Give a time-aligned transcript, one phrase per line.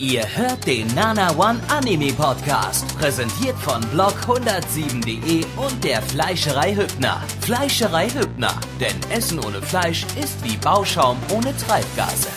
[0.00, 7.22] Ihr hört den Nana One Anime Podcast, präsentiert von blog107.de und der Fleischerei Hübner.
[7.42, 12.30] Fleischerei Hübner, denn Essen ohne Fleisch ist wie Bauschaum ohne Treibgase.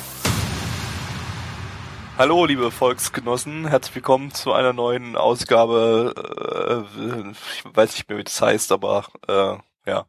[2.17, 6.85] Hallo, liebe Volksgenossen, herzlich willkommen zu einer neuen Ausgabe.
[6.97, 9.55] Äh, ich weiß nicht mehr, wie das heißt, aber äh,
[9.89, 10.05] ja.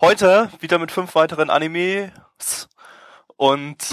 [0.00, 2.70] Heute wieder mit fünf weiteren Animes
[3.36, 3.76] und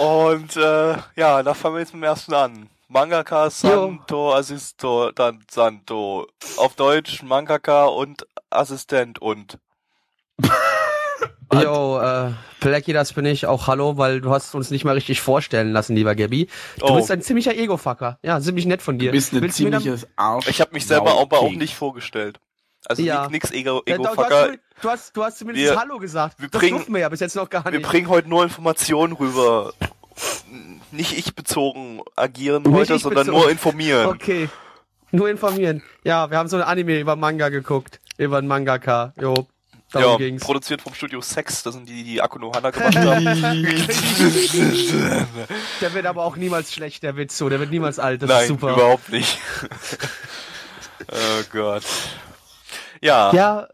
[0.00, 2.68] und äh, ja, da fangen wir jetzt mit dem ersten an.
[2.88, 6.26] Mangaka Santo Assisto dann Santo.
[6.58, 9.58] Auf Deutsch Mangaka und Assistent und.
[11.54, 13.44] Jo, äh, Blackie, das bin ich.
[13.46, 16.48] Auch hallo, weil du hast uns nicht mal richtig vorstellen lassen, lieber Gabby.
[16.78, 16.94] Du Oh.
[16.96, 18.18] bist ein ziemlicher Ego-Fucker.
[18.22, 19.10] Ja, ziemlich nett von dir.
[19.10, 20.48] Du bist ein ziemliches Arsch.
[20.48, 22.40] Ich habe mich selber aber auch nicht vorgestellt.
[22.86, 23.28] Also Ja.
[23.28, 24.08] nix Ego, Ja, du, du,
[24.90, 26.40] hast, du, hast, zumindest Wir- Hallo gesagt.
[26.40, 27.82] wir das bringen- durften wir ja bis jetzt noch gar Wir nicht.
[27.88, 29.72] bringen heute nur Informationen rüber.
[30.90, 33.40] Nicht ich bezogen agieren Nicht heute, sondern bezogen.
[33.42, 34.06] nur informieren.
[34.06, 34.48] Okay.
[35.10, 35.82] Nur informieren.
[36.04, 38.00] Ja, wir haben so ein Anime über Manga geguckt.
[38.18, 39.14] Über einen Mangaka.
[39.20, 39.46] Jo,
[39.90, 40.42] darum ja, ging's.
[40.42, 43.24] produziert vom Studio Sex, das sind die, die Akuno Hana gemacht haben.
[45.80, 47.48] Der wird aber auch niemals schlecht, der Witz so.
[47.48, 48.20] Der wird niemals alt.
[48.22, 48.72] Das Nein, ist super.
[48.72, 49.38] überhaupt nicht.
[51.10, 51.84] oh Gott.
[53.02, 53.68] Ja, Ja,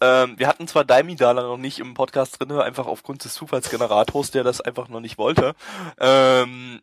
[0.00, 4.44] ähm, wir hatten zwar Daimidala noch nicht im Podcast drinne, einfach aufgrund des Zufallsgenerators, der
[4.44, 5.54] das einfach noch nicht wollte.
[5.98, 6.80] Ähm,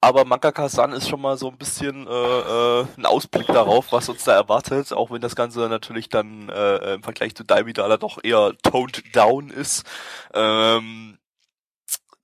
[0.00, 4.22] aber Mangaka-san ist schon mal so ein bisschen äh, äh, ein Ausblick darauf, was uns
[4.24, 8.52] da erwartet, auch wenn das Ganze natürlich dann äh, im Vergleich zu Daimidala doch eher
[8.62, 9.84] toned down ist.
[10.32, 11.18] Ähm,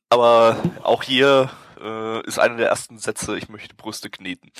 [0.08, 1.50] aber auch hier
[1.82, 4.52] äh, ist einer der ersten Sätze, ich möchte Brüste kneten.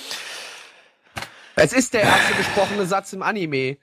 [1.55, 3.77] es ist der erste gesprochene Satz im Anime.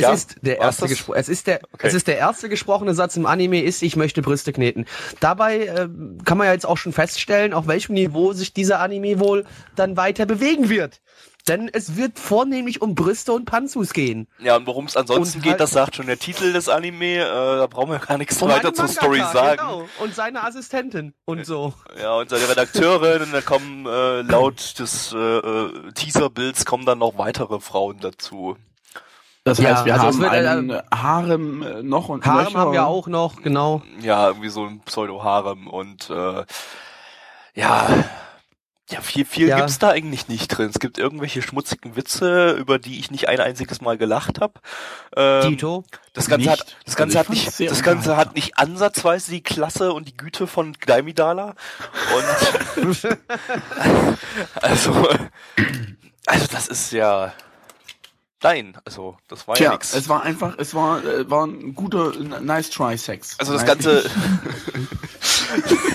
[0.00, 0.12] Es Ja?
[0.12, 1.86] ist der War's erste es ist der Okay.
[1.86, 4.86] es ist der erste gesprochene Satz im Anime ist ich möchte Brüste kneten.
[5.20, 5.88] Dabei äh,
[6.24, 9.44] kann man ja jetzt auch schon feststellen, auf welchem Niveau sich dieser Anime wohl
[9.76, 11.00] dann weiter bewegen wird.
[11.48, 14.28] Denn es wird vornehmlich um Brüste und Panzus gehen.
[14.40, 17.16] Ja, und worum es ansonsten Und geht, halt- das sagt schon der Titel des Anime,
[17.16, 19.56] äh, da brauchen wir gar nichts weiter zur Story sagen.
[19.58, 19.88] Genau.
[20.00, 21.72] Und seine Assistentin und so.
[21.98, 26.98] Ja, und seine Redakteurin, und da kommen äh, laut des äh, äh, Teaserbilds kommen dann
[26.98, 28.56] noch weitere Frauen dazu.
[29.44, 32.58] Das Ja, heißt, wir also haben wird, äh, einen Harem äh, noch und Harem Löcher.
[32.58, 33.82] haben wir auch noch, genau.
[34.00, 36.44] Ja, irgendwie so ein Pseudo-Harem und äh,
[37.54, 37.88] ja,
[38.90, 39.56] ja, viel, viel Ja.
[39.58, 40.68] gibt's da eigentlich nicht drin.
[40.68, 44.54] Es gibt irgendwelche schmutzigen Witze, über die ich nicht ein einziges Mal gelacht habe.
[45.16, 45.84] Ähm, Dito.
[46.12, 46.60] Das Ganze Nicht?
[46.60, 48.16] hat, das Ganze Also hat nicht, das Ganze unterhaltsam.
[48.16, 51.54] hat nicht ansatzweise die Klasse und die Güte von Daimidala.
[52.76, 52.98] Und
[54.60, 55.08] also,
[56.26, 57.32] also das ist ja,
[58.42, 59.94] nein, also das war ja Tja, nix.
[59.94, 63.36] es war einfach, es war, äh, war ein guter, nice try Sex.
[63.38, 63.68] Also das Nice.
[63.68, 64.04] Ganze,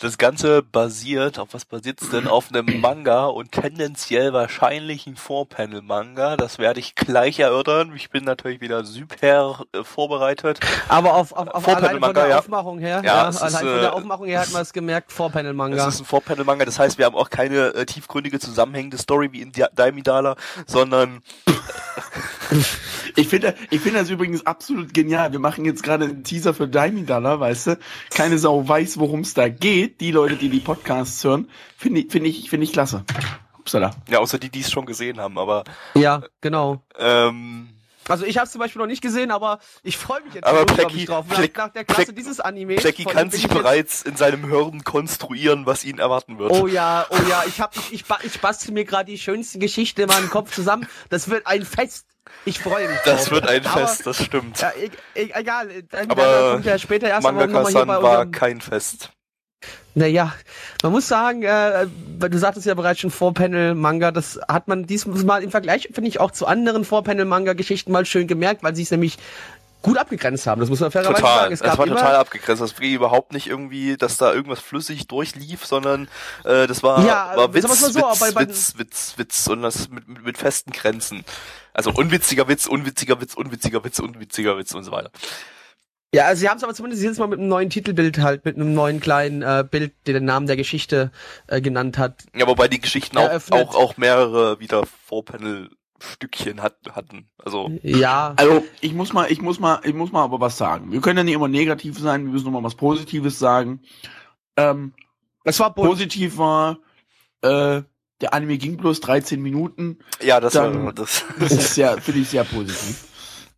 [0.00, 2.28] das Ganze basiert, auf was basiert's denn?
[2.28, 6.36] Auf einem Manga und tendenziell wahrscheinlich ein Vorpanel-Manga.
[6.36, 7.92] Das werde ich gleich erörtern.
[7.96, 10.60] Ich bin natürlich wieder super äh, vorbereitet.
[10.88, 12.38] Aber auf, auf, auf alleine von der ja.
[12.38, 14.72] Aufmachung her, Ja, ja, es ist, allein von äh, der Aufmachung her hat man es
[14.72, 15.88] gemerkt, Es Vorpanel-Manga.
[15.88, 19.50] ist ein Vorpanel-Manga, das heißt, wir haben auch keine äh, tiefgründige, zusammenhängende Story wie in
[19.52, 20.36] Di- Daimidala,
[20.66, 21.22] sondern
[23.16, 25.32] Ich finde, ich finde das übrigens absolut genial.
[25.32, 27.78] Wir machen jetzt gerade einen Teaser für Daimidala, weißt du?
[28.10, 29.87] Keine Sau weiß, worum es da geht.
[29.90, 33.04] Die Leute, die die Podcasts hören, finde ich, finde ich, finde ich klasse.
[33.58, 33.90] Upsala.
[34.08, 36.82] ja, außer die, die es schon gesehen haben, aber Ja, genau.
[36.98, 37.68] ähm,
[38.08, 40.64] Also ich habe es zum Beispiel noch nicht gesehen, aber ich freue mich jetzt Aber
[40.64, 41.26] Blackie- drauf.
[41.28, 42.76] Nach, Black- nach der Klasse Black- dieses Anime.
[42.80, 46.52] Jackie von kann sich bereits in seinem Hirn konstruieren, was ihn erwarten wird.
[46.52, 50.02] Oh ja, oh ja, ich hab, ich, ich, ich bastel mir gerade die schönste Geschichte
[50.02, 50.86] in meinem Kopf zusammen.
[51.10, 52.06] Das wird ein Fest.
[52.46, 52.98] Ich freue mich.
[53.04, 53.30] das drauf.
[53.32, 54.58] wird ein Aber- Fest, das stimmt.
[54.60, 55.82] Ja, e e egal.
[55.90, 59.10] Dann Aber kommt ja später erst Mangaka-san war unserem kein Fest.
[59.94, 60.32] Naja,
[60.82, 61.86] man muss sagen, äh,
[62.18, 66.30] du sagtest ja bereits schon Vorpanel-Manga, das hat man diesmal im Vergleich, finde ich, auch
[66.30, 69.18] zu anderen Vorpanel-Manga-Geschichten mal schön gemerkt, weil sie es nämlich
[69.82, 70.60] gut abgegrenzt haben.
[70.60, 71.38] Das muss man fairerweise Total.
[71.40, 71.54] sagen.
[71.54, 72.62] Es Es war total abgegrenzt.
[72.62, 76.08] Das ging überhaupt nicht irgendwie, dass da irgendwas flüssig durchlief, sondern
[76.44, 79.88] äh, das war, Ja, war Witz, so, Witz, bei- bei- Witz, Witz, Witz und das
[79.88, 81.24] mit, mit, mit festen Grenzen.
[81.74, 85.10] Also unwitziger Witz, unwitziger Witz, unwitziger Witz, unwitziger Witz und so weiter.
[86.14, 88.56] Ja, also sie haben es aber zumindest jetzt mal mit einem neuen Titelbild halt, mit
[88.56, 91.10] einem neuen kleinen äh, Bild, der den Namen der Geschichte
[91.48, 92.24] äh, genannt hat.
[92.34, 97.28] Ja, wobei die Geschichten auch, auch, auch mehrere wieder Vorpanel-Stückchen hat, hatten.
[97.36, 100.92] Also, Ja, Also, ich muss mal, ich muss mal, ich muss mal aber was sagen.
[100.92, 103.82] Wir können ja nicht immer negativ sein, wir müssen noch mal was Positives sagen.
[104.56, 104.94] Ähm,
[105.44, 106.78] es war positiv war,
[107.42, 107.82] äh,
[108.20, 109.98] der Anime ging bloß 13 Minuten.
[110.22, 111.24] ja, das Dann- war das.
[111.38, 113.04] Das ist sehr, finde ich sehr positiv.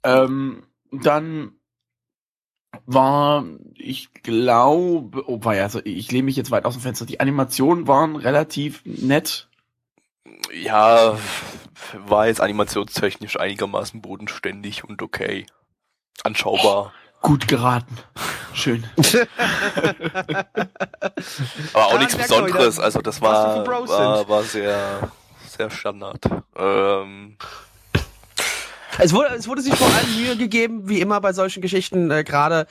[0.02, 1.52] Ähm, dann
[2.86, 3.44] war,
[3.74, 7.06] ich glaube, oh, war ja, also ich lehne mich jetzt weit aus dem Fenster.
[7.06, 9.48] Die Animationen waren relativ nett.
[10.52, 11.16] Ja,
[12.06, 15.46] war jetzt animationstechnisch einigermaßen bodenständig und okay.
[16.22, 16.92] Anschaubar.
[17.22, 17.98] Gut geraten.
[18.54, 18.84] Schön.
[21.74, 22.78] Aber auch nichts Besonderes.
[22.78, 25.10] Also das war, war, war sehr,
[25.46, 26.24] sehr Standard.
[26.56, 27.36] Ähm,
[28.98, 32.24] Es wurde, es wurde sich vor allem Mühe gegeben, wie immer bei solchen Geschichten, äh,
[32.24, 32.66] gerade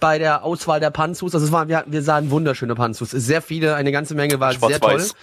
[0.00, 1.34] bei der Auswahl der Panzus.
[1.34, 3.10] Also es waren, wir, hatten- wir sahen wunderschöne Panzus.
[3.10, 5.00] Sehr viele, eine ganze Menge war sehr toll.
[5.00, 5.14] Schwarz-Weiß.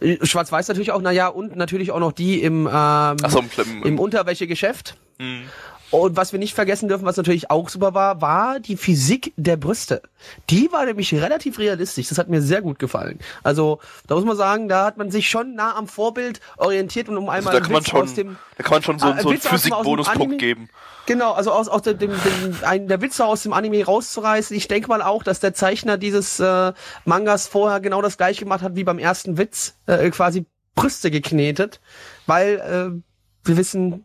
[0.00, 3.98] Äh, Schwarz-Weiß natürlich auch, naja, und natürlich auch noch die im, ähm, Achso, im, im,
[3.98, 4.96] Unterwäschegeschäft.
[5.18, 5.42] hm.
[5.90, 9.56] Und was wir nicht vergessen dürfen, was natürlich auch super war, war die Physik der
[9.56, 10.02] Brüste.
[10.50, 12.08] Die war nämlich relativ realistisch.
[12.08, 13.20] Das hat mir sehr gut gefallen.
[13.44, 13.78] Also,
[14.08, 17.28] da muss man sagen, da hat man sich schon nah am Vorbild orientiert und um
[17.28, 19.20] also einmal da einen kann man schon, aus dem, da kann man schon so, Ah,
[19.20, 20.68] so einen Physik-Bonuspunkt geben.
[21.06, 24.56] Genau, also aus, aus dem, dem, dem einen der Witze aus dem Anime rauszureißen.
[24.56, 26.72] Ich denke mal auch, dass der Zeichner dieses äh,
[27.04, 31.80] Mangas vorher genau das gleiche gemacht hat wie beim ersten Witz, äh, quasi Brüste geknetet,
[32.26, 34.04] weil äh, wir wissen,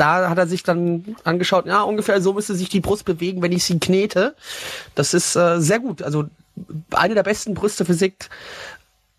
[0.00, 3.52] da hat er sich dann angeschaut, ja, ungefähr so müsste sich die Brust bewegen, wenn
[3.52, 4.34] ich sie knete.
[4.94, 6.02] Das ist äh, sehr gut.
[6.02, 6.24] Also
[6.92, 8.28] eine der besten Brüstephysik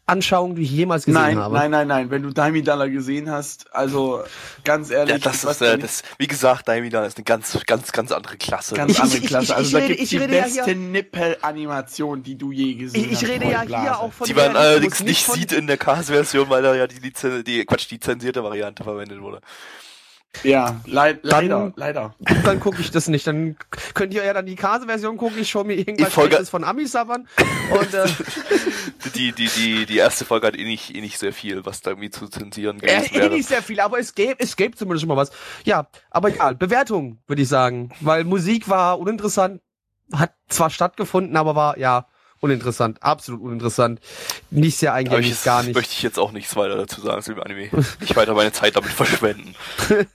[0.07, 1.55] Anschauungen, die ich jemals gesehen Nein, habe.
[1.55, 2.09] nein, nein, nein.
[2.09, 4.23] Wenn du Daimi Dollar gesehen hast, also
[4.65, 8.11] ganz ehrlich, Ja, das ist, äh, das, wie gesagt, Daimida ist eine ganz, ganz, ganz
[8.11, 8.75] andere Klasse.
[8.75, 9.45] ganz Ich- andere ich- Klasse.
[9.45, 12.73] ich- Also ich da rede- gibt's ich die ja beste hier- Nippel-Animation, die du je
[12.73, 13.29] gesehen ich, ich hast.
[13.29, 13.83] rede ja Vollblase.
[13.83, 16.99] hier auch von die man allerdings nicht sieht in der Cast-Version, weil da ja die,
[16.99, 19.39] Lizen die, Quatsch, die zensierte Variante verwendet wurde.
[20.43, 22.15] Ja, leid, leider, Dann- leider.
[22.45, 23.27] dann gucke ich das nicht.
[23.27, 23.57] Dann
[23.93, 25.39] könnt ihr ja dann die Kase-Version gucken.
[25.39, 27.27] Ich schaue mir irgendwas Folge- von Amis sabbern.
[27.71, 28.05] Und äh,
[29.15, 31.91] Die, die, die, die erste Folge hat eh nicht, eh nicht sehr viel, was da
[31.91, 33.29] irgendwie zu zensieren äh, gewesen eh wäre.
[33.33, 35.31] nicht sehr viel, aber es gäbe, es gäbe zumindest schon mal was.
[35.65, 36.55] Ja, aber egal.
[36.55, 37.91] Bewertung, würde ich sagen.
[37.99, 39.61] Weil Musik war uninteressant,
[40.13, 42.07] hat zwar stattgefunden, aber war, ja,
[42.41, 43.01] uninteressant.
[43.01, 43.99] Absolut uninteressant.
[44.49, 45.75] Nicht sehr eingängig, ich, gar nicht.
[45.75, 47.69] möchte ich jetzt auch nichts weiter dazu sagen zu dem Anime.
[48.01, 49.55] Nicht weiter meine Zeit damit verschwenden.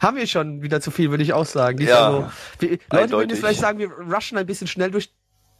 [0.00, 1.80] Haben wir schon wieder zu viel, würde ich auch sagen.
[1.82, 2.30] Ja, also,
[2.60, 5.12] wir, Leute würden jetzt vielleicht sagen, wir rushen ein bisschen schnell durch,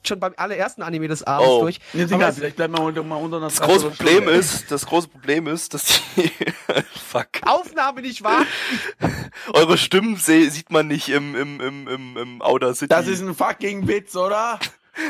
[0.07, 1.61] schon beim allerersten Anime des Abends Oh.
[1.63, 1.81] durch.
[1.93, 4.71] Nee, Aber egal, es- vielleicht bleiben wir unter, mal unter einer Das große Problem ist,
[4.71, 6.31] das große Problem ist, dass die,
[7.11, 8.47] fuck, Aufnahme nicht wahr?
[9.53, 12.89] eure Stimmen sieht man nicht im, im, im, im, im Outer City.
[12.89, 14.59] Das ist ein fucking Witz, oder?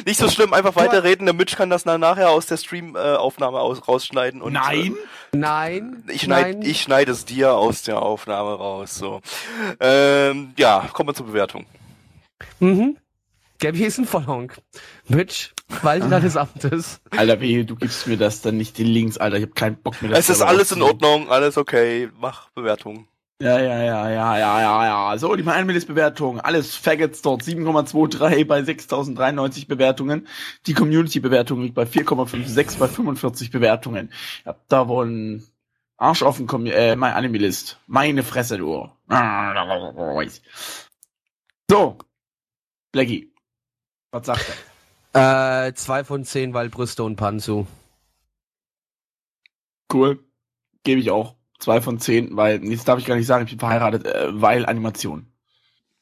[0.06, 3.86] Nicht so schlimm, einfach weiterreden, der Mitch kann das dann nachher aus der Stream-Aufnahme aus,
[3.86, 4.94] rausschneiden und, Nein.
[5.32, 6.04] Nein.
[6.08, 6.62] Äh, ich schneide nein.
[6.68, 9.20] ich schneide es dir aus der Aufnahme raus, so.
[9.80, 11.66] Ähm, ja, kommen wir zur Bewertung.
[12.60, 12.96] Mhm.
[13.58, 14.58] Gabby ist ein Vollhonk.
[15.08, 15.52] Mitch,
[15.82, 16.08] weil Ah.
[16.08, 17.00] deines Amtes.
[17.10, 19.38] Alter, wehe, du gibst mir das dann nicht die Links, Alter.
[19.38, 20.10] Ich hab keinen Bock mehr.
[20.10, 20.82] das Es ist alles in.
[20.82, 23.08] Ordnung, alles okay, mach Bewertung.
[23.38, 25.18] Ja, ja, ja, ja, ja, ja, ja.
[25.18, 25.42] So, die
[25.84, 26.40] Bewertung.
[26.40, 27.42] Alles Faggots dort.
[27.42, 30.26] 7,23 bei 6093 Bewertungen.
[30.66, 34.10] Die Community-Bewertung liegt bei 4,56 bei 45 Bewertungen.
[34.40, 35.46] Ich hab da wohl einen
[35.98, 37.78] Arsch Commu äh, mein Anime-List.
[37.86, 38.90] Meine Fresse, du.
[41.70, 41.98] So.
[42.90, 43.34] Blackie.
[44.12, 44.46] Was sagt
[45.12, 45.66] er?
[45.66, 47.66] Äh, zwei von zehn, weil Brüste und Panzu.
[49.92, 50.24] Cool.
[50.84, 51.35] Gebe ich auch.
[51.58, 54.66] Zwei von zehn, weil, das darf ich gar nicht sagen, ich bin verheiratet, äh, weil
[54.66, 55.26] Animation.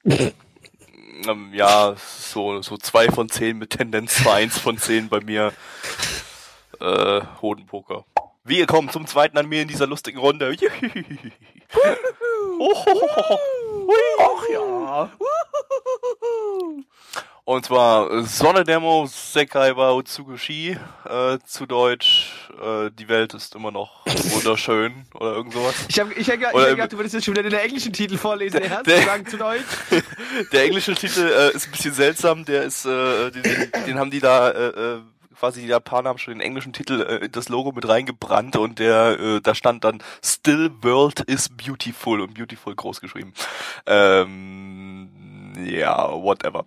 [0.05, 5.53] Ähm, ja, so, so zwei von zehn mit Tendenz für eins von zehn bei mir.
[6.81, 8.05] Äh, Hodenpoker.
[8.43, 10.55] Wir kommen zum zweiten Anime in dieser lustigen Runde.
[14.19, 15.11] Ach ja.
[17.47, 23.55] Und zwar äh, Sonne Demo Sekai wa Utsugushi, äh, zu Deutsch, äh, die Welt ist
[23.55, 25.75] immer noch wunderschön oder irgend sowas.
[25.89, 28.17] Ich habe ich hab, ich hab gedacht, du würdest jetzt schon wieder den englischen Titel
[28.17, 28.61] vorlesen.
[28.63, 29.63] Der- der- sagen zu Deutsch?
[30.53, 34.11] Der englische Titel äh, ist ein bisschen seltsam, der ist, äh, den, den, den haben
[34.11, 35.01] die da, äh, äh,
[35.39, 39.21] quasi die Japaner haben schon den englischen Titel äh, das Logo mit reingebrannt und der,
[39.21, 43.35] äh, da stand dann Still World is Beautiful und Beautiful groß geschrieben.
[43.87, 45.11] Ähm,
[45.67, 46.65] ja, whatever.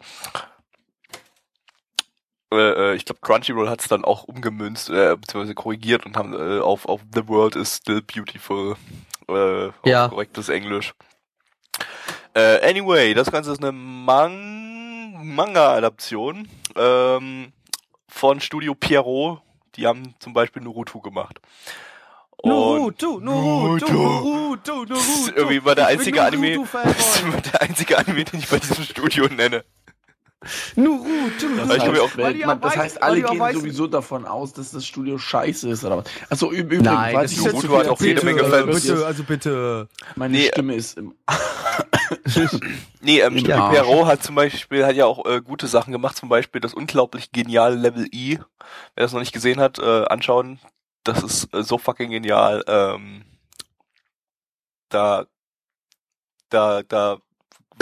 [2.51, 6.33] Äh, äh, ich glaube, Crunchyroll hat es dann auch umgemünzt, äh, beziehungsweise korrigiert und haben
[6.33, 8.75] äh, auf, auf The World is Still Beautiful
[9.29, 10.07] äh, Ja.
[10.07, 10.93] korrektes Englisch.
[12.33, 17.51] Äh, anyway, das Ganze ist eine Man Manga-Adaption ähm,
[18.07, 19.41] von Studio Pierrot.
[19.75, 21.39] Die haben zum Beispiel Naruto gemacht.
[22.43, 23.93] Naruto, Naruto, Naruto.
[23.93, 28.39] Naruto, Das ist irgendwie mal der einzige Anime, das ist immer der einzige Anime, den
[28.39, 29.63] ich bei diesem Studio nenne.
[30.75, 31.29] Nuru, Nuru.
[31.57, 34.69] Das, heißt, auch- weil man, das weiß- heißt, alle gehen weiß- sowieso davon aus, dass
[34.71, 36.05] das Studio scheiße ist, oder was?
[36.29, 38.81] Achso, im Übrigen, Nein, weiß das ich ist so hat auch jede Menge aber Fans.
[38.87, 39.89] bitte, also bitte.
[40.15, 41.15] Meine Nee, Stimme ist im
[43.01, 43.69] Nee, ähm, ja.
[43.69, 47.31] Perrault hat zum Beispiel, hat ja auch äh, gute Sachen gemacht, zum Beispiel das unglaublich
[47.31, 48.37] geniale Level E.
[48.95, 50.59] Wer das noch nicht gesehen hat, äh, anschauen.
[51.03, 52.63] Das ist äh, so fucking genial.
[52.67, 53.23] Ähm,
[54.89, 55.25] da,
[56.49, 57.17] da, da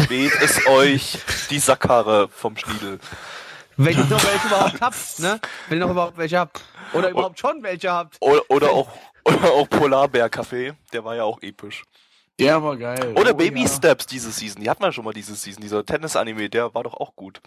[0.08, 1.18] weht es euch
[1.50, 3.00] die Sackhaare vom Schniedel.
[3.78, 5.40] Wenn ihr noch welche überhaupt habt, ne?
[5.68, 6.62] Wenn ihr noch überhaupt welche habt.
[6.94, 8.16] Oder überhaupt schon welche habt.
[8.22, 8.88] Oder, oder auch,
[9.26, 11.84] oder auch Polarbär-Kaffee, der war ja auch episch.
[12.40, 13.14] Der war geil.
[13.16, 13.68] Oder Oh, Baby ja.
[13.68, 16.94] Steps diese Season, die hatten wir schon mal diese Season, dieser Tennis-Anime, der war doch
[16.94, 17.42] auch gut.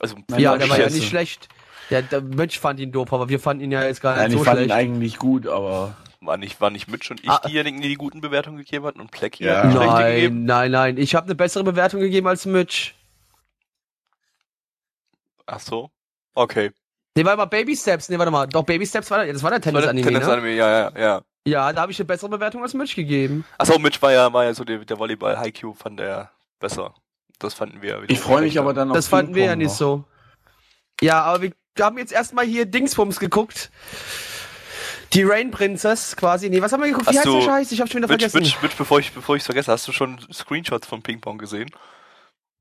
[0.00, 1.48] Also, Nein, ja, war der war ja nicht schlecht.
[1.90, 4.34] Der, der Mensch fand ihn doof, aber wir fanden ihn ja jetzt gar Nein, nicht
[4.34, 4.78] ich so fand ihn schlecht.
[4.80, 5.94] eigentlich gut, aber
[6.26, 7.40] war nicht, war nicht Mitch und ich Ah.
[7.46, 9.62] diejenigen, die die guten Bewertungen gegeben hatten und Plecky Ja.
[9.62, 10.44] hat die schlechte gegeben?
[10.44, 10.96] Nein, nein, nein.
[10.98, 12.92] Ich habe eine bessere Bewertung gegeben als Mitch.
[15.46, 15.90] Ach so.
[16.34, 16.70] Okay.
[17.16, 18.08] Nee, warte mal, Baby Steps.
[18.08, 18.46] Nee, warte mal.
[18.46, 20.18] Doch, Baby Steps war, das war der Das war der Tennis-Anime, ne?
[20.18, 21.22] Tennis-Anime, ja, ja, ja.
[21.46, 23.44] Ja, da habe ich eine bessere Bewertung als Mitch gegeben.
[23.58, 26.94] Achso, Mitch war ja, war ja so der, der Volleyball Haiku fand er besser.
[27.38, 28.10] Das fanden wir ja wieder.
[28.12, 29.74] ich freue mich aber dann auf Das fanden wir ja nicht noch.
[29.76, 30.04] so.
[31.02, 33.70] Ja, aber wir haben jetzt erstmal hier Dingsbums geguckt.
[35.14, 36.50] Die Rain Princess quasi.
[36.50, 37.06] Nee, was haben wir geguckt?
[37.06, 37.72] Wie Hast heißt du- der Scheiß?
[37.72, 38.42] Ich hab schon wieder Mitch, vergessen.
[38.42, 41.70] Mitch, Mitch, bevor ich, bevor ich's vergesse, hast du schon Screenshots von Ping Pong gesehen?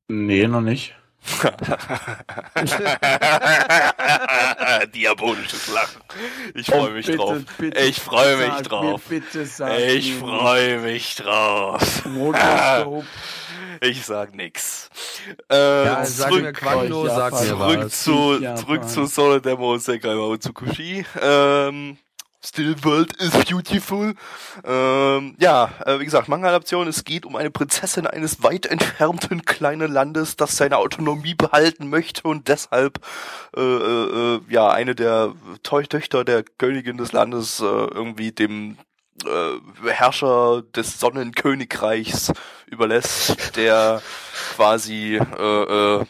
[0.07, 0.95] Nee, noch nicht.
[4.93, 6.01] Diabolisches Lachen.
[6.53, 7.38] Ich freue Oh, mich bitte, drauf.
[7.57, 9.01] bitte ich freue mich drauf.
[9.10, 12.03] Mir, bitte sag Ich freue mich drauf.
[13.81, 14.89] Ich sag nix.
[15.50, 16.88] Äh, ja, sag zurück, mir Japan.
[17.89, 21.05] zurück zu, zurück zu Solo Demo Sekai wa Utsukushi.
[21.22, 21.98] Ähm,
[22.46, 24.16] Still World is Beautiful.
[24.66, 26.88] Ähm, ja, äh, wie gesagt, Manga-Adaption.
[26.90, 32.28] Es geht um eine Prinzessin eines weit entfernten kleinen Landes, das seine Autonomie behalten möchte
[32.28, 33.00] und deshalb
[33.56, 35.34] äh, äh, äh, ja eine der
[35.64, 38.78] Tö Töchter der Königin des Landes äh, irgendwie dem
[39.26, 42.34] äh, Herrscher des Sonnenkönigreichs
[42.66, 44.02] überlässt, der
[44.56, 45.64] quasi äh,
[46.00, 46.06] äh,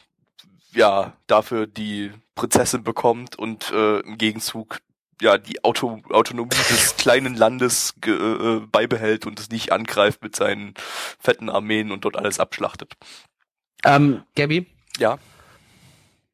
[0.74, 4.80] ja dafür die Prinzessin bekommt und äh, im Gegenzug
[5.24, 10.36] ja die Auto Autonomie des kleinen Landes ge äh, beibehält und es nicht angreift mit
[10.36, 10.74] seinen
[11.20, 12.94] fetten Armeen und dort alles abschlachtet.
[13.86, 14.68] Ähm, Gabby?
[14.98, 15.18] Ja.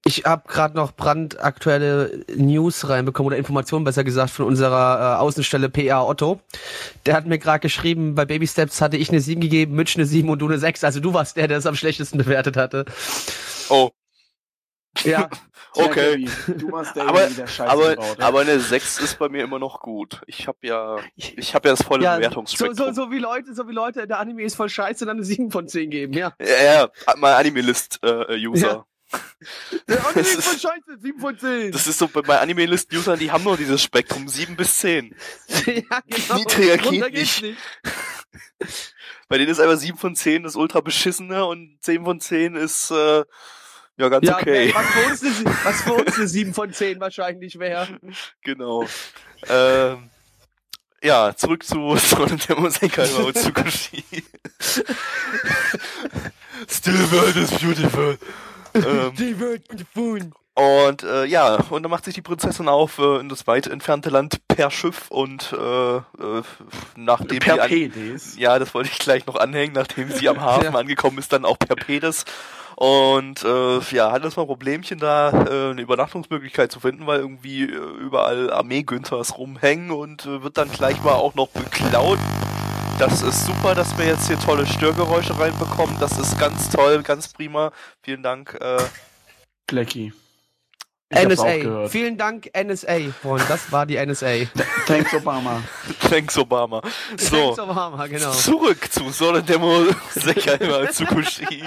[0.05, 5.69] Ich habe gerade noch brandaktuelle News reinbekommen oder Informationen besser gesagt von unserer äh, Außenstelle
[5.69, 6.39] PA Otto.
[7.05, 10.05] Der hat mir gerade geschrieben, bei Baby Steps hatte ich eine 7 gegeben, Mitch eine
[10.05, 10.84] 7 und du eine 6.
[10.84, 12.86] Also du warst der, der es am schlechtesten bewertet hatte.
[13.69, 13.91] Oh,
[15.03, 15.29] Ja,
[15.74, 16.27] okay.
[16.48, 19.79] Du der, Aber- der Scheiße aber gebaut aber eine 6 ist bei mir immer noch
[19.81, 20.22] gut.
[20.25, 22.93] Ich habe ja ich habe ja das volle ja so, Bewertungsspektrum.
[22.93, 25.51] so, so wie Leute, so wie Leute, der Anime ist voll scheiße, dann eine 7
[25.51, 26.34] von 10 geben, ja.
[26.39, 28.86] Ja, ja, mein Anime-List-User.
[29.88, 31.72] Der Anime Das ist voll scheiße, 7 von 10.
[31.72, 35.15] Das ist so, bei meinen Anime-List-Usern, die haben nur dieses Spektrum 7 bis 10.
[35.65, 36.36] ja, genau.
[36.36, 37.41] Niedriger geht nicht.
[37.41, 38.93] geht's
[39.27, 42.91] Bei denen ist einfach 7 von 10 das ultra beschissene und 10 von 10 ist,
[42.91, 43.24] äh,
[44.00, 44.74] ja, ganz Ja, okay.
[44.74, 47.88] was, für uns eine, was für uns eine 7 von 10 wahrscheinlich wäre.
[48.44, 48.86] Genau.
[49.48, 50.10] ähm,
[51.03, 54.03] ja, zurück zu Sonne der Musiker über Utsukushi.
[56.68, 58.18] Still world is beautiful.
[58.75, 60.32] ähm, Die wird beautiful.
[60.56, 64.10] und äh, ja, und dann macht sich die Prinzessin auf äh, in das weit entfernte
[64.10, 66.01] Land per Schiff und äh, äh,
[66.96, 68.38] nachdem per die an, Pedis.
[68.38, 70.79] Ja, das wollte ich gleich noch anhängen, nachdem sie am Hafen Ja.
[70.79, 72.25] angekommen ist, dann auch per Pedes.
[72.79, 77.19] Und äh, ja, hat das mal ein Problemchen da, äh, eine Übernachtungsmöglichkeit zu finden, weil
[77.19, 82.19] irgendwie äh, überall Armee-Günthers rumhängen und äh, wird dann gleich mal auch noch beklaut.
[82.98, 85.98] Das ist super, dass wir jetzt hier tolle Störgeräusche reinbekommen.
[86.00, 87.74] Das ist ganz toll, ganz prima.
[88.01, 88.57] Vielen Dank.
[88.62, 88.77] Äh,
[89.67, 90.13] Glecki.
[91.11, 91.87] Ich NSA.
[91.89, 93.11] Vielen Dank, NSA.
[93.21, 94.45] Freund, das war die NSA.
[94.85, 95.63] Thanks, Obama.
[96.07, 96.83] thanks, Obama.
[97.17, 97.55] So.
[97.55, 98.31] Thanks, Obama, genau.
[98.31, 101.63] Zurück zu Sonendemo Sekaiwa Tsukushi.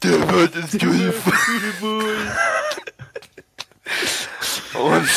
[0.00, 2.04] The world is beautiful.
[4.74, 5.08] Und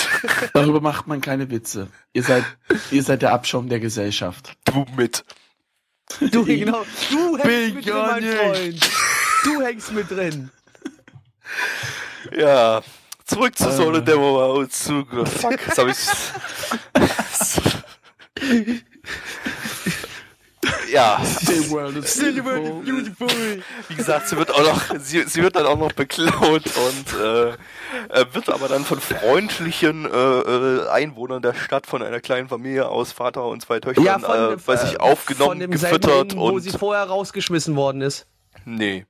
[0.54, 1.88] Darüber macht man keine Witze.
[2.14, 2.44] Ihr seid,
[2.90, 4.54] ihr seid der Abschaum der Gesellschaft.
[4.66, 5.24] du mit.
[6.32, 6.84] Du, genau.
[7.12, 8.24] Du hängst mit drin, mein.
[8.24, 8.90] Freund.
[9.44, 10.50] Du hängst mit drin.
[12.36, 12.82] Ja.
[13.30, 13.72] Zurück zu Äh.
[13.72, 15.06] Sonendemo und zu.
[15.06, 16.34] Fuck, jetzt hab ich's.
[20.92, 22.82] ja, The world is beautiful.
[22.84, 23.64] beautiful.
[23.88, 27.50] wie gesagt, sie wird auch noch, sie, sie wird dann auch noch beklaut und äh,
[27.50, 32.88] äh, wird aber dann von freundlichen äh, äh, Einwohnern der Stadt von einer kleinen Familie
[32.90, 36.40] aus Vater und zwei Töchtern, Ja, von, äh, bei sich äh, aufgenommen, von gefüttert Ring,
[36.40, 38.28] wo und sie vorher rausgeschmissen worden ist.
[38.66, 39.06] nee,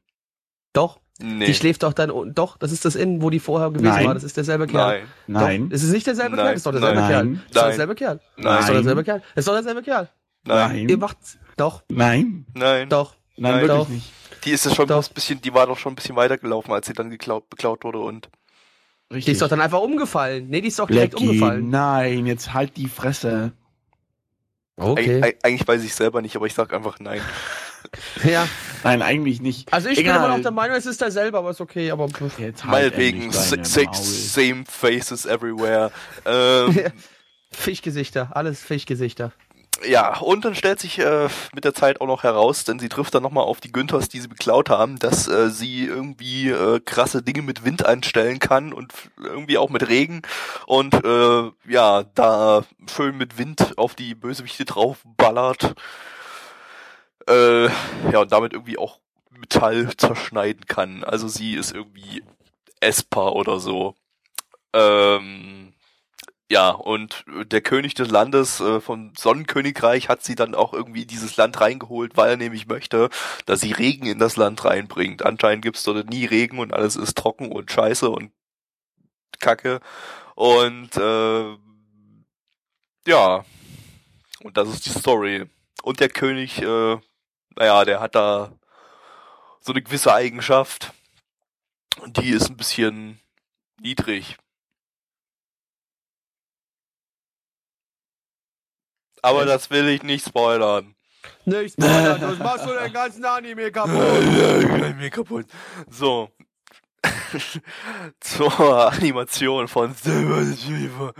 [0.73, 0.99] Doch?
[1.21, 1.47] Nee.
[1.47, 4.07] Die schläft doch dann, doch, das ist das Inn, wo die vorher gewesen Nein.
[4.07, 4.99] war, das ist derselbe Kerl.
[4.99, 5.07] Nein.
[5.27, 5.69] Nein.
[5.69, 6.45] Doch, es ist nicht derselbe Nein.
[6.45, 7.09] Kerl, das ist doch derselbe Nein.
[7.09, 7.25] Kerl.
[7.25, 7.35] Nein.
[7.35, 8.19] Das ist doch derselbe Kerl.
[8.38, 8.43] Nein.
[8.45, 8.83] Das ist doch Nein.
[8.83, 9.19] derselbe Kerl.
[9.19, 10.09] Das ist doch derselbe Kerl.
[10.45, 10.89] Nein.
[10.89, 11.38] Ihr macht's.
[11.57, 12.45] Doch, Nein.
[12.53, 12.88] Nein.
[12.89, 13.15] doch.
[13.35, 13.61] Nein, Nein.
[13.61, 13.89] wirklich Doch.
[13.89, 14.11] nicht.
[14.45, 15.05] Die ist ja schon Doch.
[15.05, 17.99] ein bisschen, die war doch schon ein bisschen weitergelaufen, als sie dann geklaut, beklaut wurde
[17.99, 18.29] und
[19.11, 19.33] Die Richtig.
[19.33, 20.47] ist doch dann einfach umgefallen.
[20.49, 21.69] Nee, die ist doch direkt Blackie, umgefallen.
[21.69, 23.51] nein, jetzt halt die Fresse.
[24.77, 25.21] Okay.
[25.21, 27.19] Eig eigentlich weiß ich selber nicht, aber ich sag einfach nein.
[28.24, 28.48] Ja.
[28.83, 29.71] Nein, eigentlich nicht.
[29.74, 30.15] Also ich Egal.
[30.15, 32.07] bin immer noch der Meinung, es ist derselbe, aber ist okay, aber.
[32.38, 33.93] Jetzt halt Meinetwegen, Maul.
[33.93, 35.91] same faces everywhere.
[36.25, 36.91] Ähm,
[37.51, 39.31] Fischgesichter, alles Fischgesichter.
[39.88, 43.15] ja, und dann stellt sich äh, mit der Zeit auch noch heraus, denn sie trifft
[43.15, 47.21] dann nochmal auf die Günthers, die sie beklaut haben, dass äh, sie irgendwie äh, krasse
[47.24, 50.21] Dinge mit Wind einstellen kann und irgendwie auch mit Regen
[50.67, 55.75] und äh, ja, da schön mit Wind auf die Bösewichte draufballert.
[57.29, 57.65] Äh,
[58.12, 61.03] ja, und damit irgendwie auch Metall zerschneiden kann.
[61.03, 62.24] Also sie ist irgendwie
[62.81, 63.95] essbar oder so.
[64.74, 65.74] Ähm,
[66.51, 71.07] ja, und der König des Landes äh, vom Sonnenkönigreich hat sie dann auch irgendwie in
[71.07, 73.09] dieses Land reingeholt, weil er nämlich möchte,
[73.45, 75.24] dass sie Regen in das Land reinbringt.
[75.24, 78.31] Anscheinend gibt's dort nie Regen und alles ist trocken und scheiße und
[79.39, 79.79] Kacke.
[80.36, 81.55] Und äh,
[83.07, 83.45] ja,
[84.41, 85.45] und das ist die Story.
[85.83, 86.98] Und der König, äh,
[87.60, 88.51] naja, der hat da
[89.60, 90.94] so eine gewisse Eigenschaft.
[92.01, 93.20] Und die ist ein bisschen
[93.82, 94.38] niedrig.
[99.22, 100.96] Aber das will ich nicht spoilern.
[101.44, 105.12] Nichts, Mann, das machst du den ganzen Anime kaputt.
[105.12, 105.46] Kaputt.
[105.89, 106.32] So.
[108.22, 111.13] Zur Animation von Silver Retriever.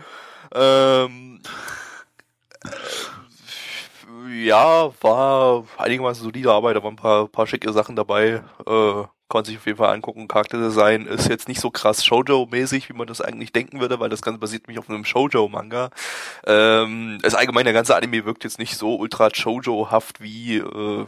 [0.54, 1.79] Ähm, äh,
[4.46, 8.44] ja, war einigermaßen solide Arbeit, da waren ein paar, paar schicke Sachen dabei.
[8.66, 10.28] Äh, konnte sich auf jeden Fall angucken.
[10.28, 14.24] Charakterdesign ist jetzt nicht so krass Shoujo-mäßig, wie man das eigentlich denken würde, weil das
[14.24, 15.92] Ganze basiert nämlich auf einem Shoujo-Manga.
[16.46, 21.06] Ähm, das allgemein, der ganze Anime wirkt jetzt nicht so ultra Shoujo-haft wie äh,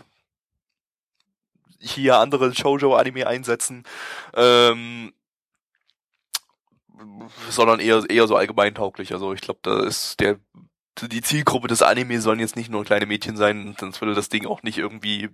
[1.79, 3.83] hier andere Shoujo-Anime einsetzen,
[4.35, 5.13] ähm,
[7.49, 9.13] sondern eher eher so allgemeintauglich.
[9.13, 10.39] Also ich glaube, da ist der
[10.99, 14.45] die Zielgruppe des Anime sollen jetzt nicht nur kleine Mädchen sein, sonst würde das Ding
[14.45, 15.29] auch nicht irgendwie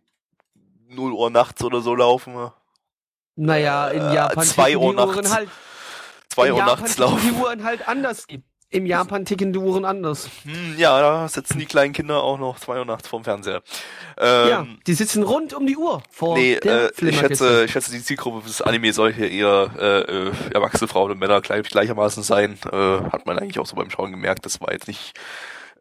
[0.90, 2.52] 0 Uhr nachts oder so laufen.
[3.36, 5.34] Naja, in Äh, Japan zwei ticken Uhr die Uhren nachts.
[5.34, 5.50] halt,
[6.30, 7.42] Zwei in Uhr Japan nachts ticken die laufen.
[7.42, 8.26] Uhren halt anders.
[8.70, 10.30] Im Japan ticken die Uhren anders.
[10.44, 13.62] Hm, ja, da sitzen die kleinen Kinder auch noch zwei Uhr nachts vorm Fernseher.
[14.18, 17.92] Ähm, ja, die sitzen rund um die Uhr vor Nee, äh, ich schätze, ich schätze,
[17.92, 22.24] die Zielgruppe des Anime soll hier eher äh, äh, erwachsene Frauen und Männer gleich, gleichermaßen
[22.24, 22.60] sein.
[22.70, 24.46] Äh, hat man eigentlich auch so beim Schauen gemerkt.
[24.46, 25.14] Das war jetzt nicht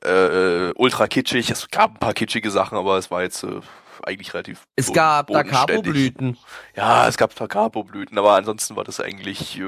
[0.04, 1.50] äh, ultra kitschig.
[1.50, 3.60] Es gab ein paar kitschige Sachen, aber es war jetzt äh,
[4.04, 5.28] eigentlich relativ Es gab.
[5.28, 6.36] Capo-Blüten.
[6.76, 9.64] Ja, es gab Capo-Blüten, aber ansonsten war das eigentlich äh,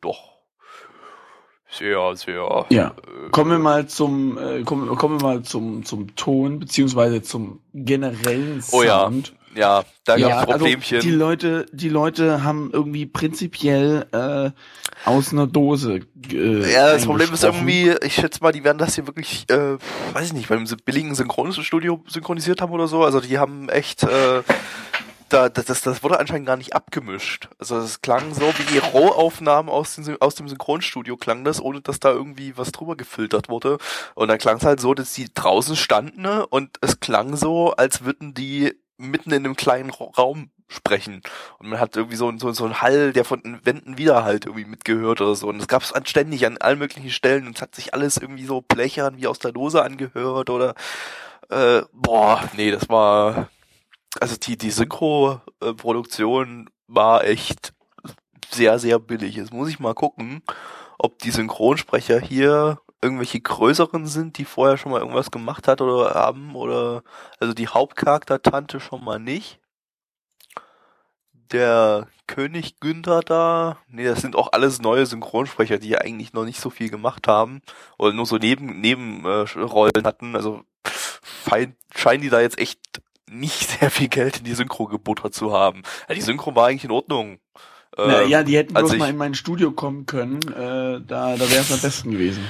[0.00, 0.33] doch
[1.78, 2.66] sehr, sehr.
[2.70, 2.88] Ja.
[2.88, 7.60] Äh, Kommen wir mal zum, äh, kommen, kommen wir mal zum, zum Ton, beziehungsweise zum
[7.72, 8.74] generellen Sound.
[8.74, 9.10] Oh ja,
[9.56, 11.00] ja, da Ja, gab's also Problemchen.
[11.00, 14.50] die Leute, die Leute haben irgendwie prinzipiell äh,
[15.08, 16.00] aus einer Dose.
[16.32, 19.76] Äh, Ja, das Problem ist irgendwie, ich schätze mal, die werden das hier wirklich, äh,
[20.12, 23.04] weiß ich nicht, beim billigen Synchronstudio synchronisiert haben oder so.
[23.04, 24.42] Also die haben echt, äh,
[25.34, 27.48] da, das, das, wurde anscheinend gar nicht abgemischt.
[27.58, 31.60] Also es klang so wie die Rohaufnahmen aus, dem Syn- aus dem Synchronstudio klang das,
[31.60, 33.78] ohne dass da irgendwie was drüber gefiltert wurde.
[34.14, 36.46] Und dann klang es halt so, dass die draußen standen ne?
[36.46, 41.20] und es klang so, als würden die mitten in einem kleinen Ra- Raum sprechen.
[41.58, 44.46] Und man hat irgendwie so, so, so einen Hall, der von den Wänden wieder halt
[44.46, 45.48] irgendwie mitgehört oder so.
[45.48, 48.46] Und das gab es ständig an allen möglichen Stellen und es hat sich alles irgendwie
[48.46, 50.74] so blechern wie aus der Dose angehört oder
[51.50, 53.48] äh, boah, nee, das war
[54.20, 57.74] also die, die Synchro-Produktion war echt
[58.50, 59.36] sehr, sehr billig.
[59.36, 60.42] Jetzt muss ich mal gucken,
[60.98, 66.14] ob die Synchronsprecher hier irgendwelche größeren sind, die vorher schon mal irgendwas gemacht hat oder
[66.14, 67.02] haben oder
[67.38, 69.60] also die Hauptcharakter-Tante schon mal nicht.
[71.32, 76.44] Der König Günther da, nee, das sind auch alles neue Synchronsprecher, die ja eigentlich noch
[76.44, 77.60] nicht so viel gemacht haben
[77.98, 80.34] oder nur so neben Nebenrollen hatten.
[80.34, 82.80] Also fein, scheinen die da jetzt echt
[83.30, 85.82] nicht sehr viel Geld in die Synchro gebuttert zu haben.
[86.08, 87.38] Ja, die Synchro war eigentlich in Ordnung.
[87.96, 90.40] Ähm, ja, die hätten als bloß ich- mal in mein Studio kommen können.
[90.48, 92.44] Äh, da da wäre es am besten gewesen.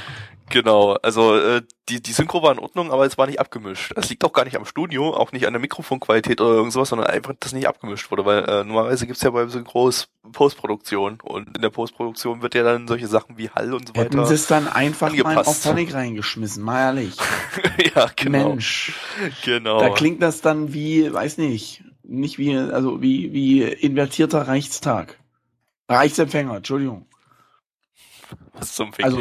[0.50, 3.92] Genau, also äh, die, die Synchro war in Ordnung, aber es war nicht abgemischt.
[3.96, 6.90] Es liegt auch gar nicht am Studio, auch nicht an der Mikrofonqualität oder irgend sowas,
[6.90, 11.56] sondern einfach, dass nicht abgemischt wurde, weil äh, normalerweise gibt's ja beim Synchros Postproduktion und
[11.56, 14.26] in der Postproduktion wird ja dann solche Sachen wie Hall und so Hätten weiter.
[14.28, 15.48] sie es dann einfach mal angepasst.
[15.48, 17.16] auf Phonic reingeschmissen, mal ehrlich.
[17.94, 18.50] ja, genau.
[18.50, 18.92] Mensch,
[19.44, 19.80] Genau.
[19.80, 25.18] da klingt das dann wie, weiß nicht, Nicht wie, also wie, wie invertierter Reichstag.
[25.88, 27.06] Reichsempfänger, Entschuldigung.
[28.52, 29.04] Was zum Fick.
[29.04, 29.20] Also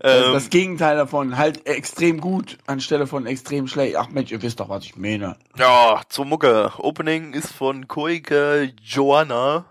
[0.00, 3.96] ähm, das Gegenteil davon, halt extrem gut anstelle von extrem schlecht.
[3.96, 5.36] Ach Mensch, ihr wisst doch, was ich meine.
[5.56, 6.72] ja, zur Mucke.
[6.78, 9.64] Opening ist von Koike Joanna.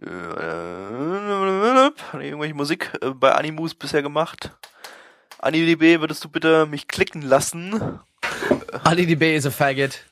[0.00, 0.06] Äh,
[2.14, 4.50] irgendwelche Musik äh, bei Animus bisher gemacht.
[5.38, 8.00] AniDB, würdest du bitte mich klicken lassen?
[8.84, 10.04] AliDB is a faggot.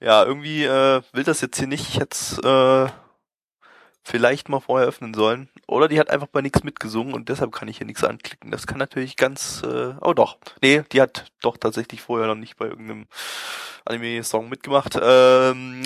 [0.00, 1.88] Ja, irgendwie äh, will das jetzt hier nicht.
[1.88, 2.92] Ich hätte äh,
[4.02, 5.48] vielleicht mal vorher öffnen sollen.
[5.72, 8.50] Oder die hat einfach bei nichts mitgesungen und deshalb kann ich hier nichts anklicken.
[8.50, 9.62] Das kann natürlich ganz.
[9.62, 10.38] Äh, oh doch.
[10.60, 13.06] Nee, die hat doch tatsächlich vorher noch nicht bei irgendeinem
[13.84, 14.98] Anime-Song mitgemacht.
[15.02, 15.82] Ähm,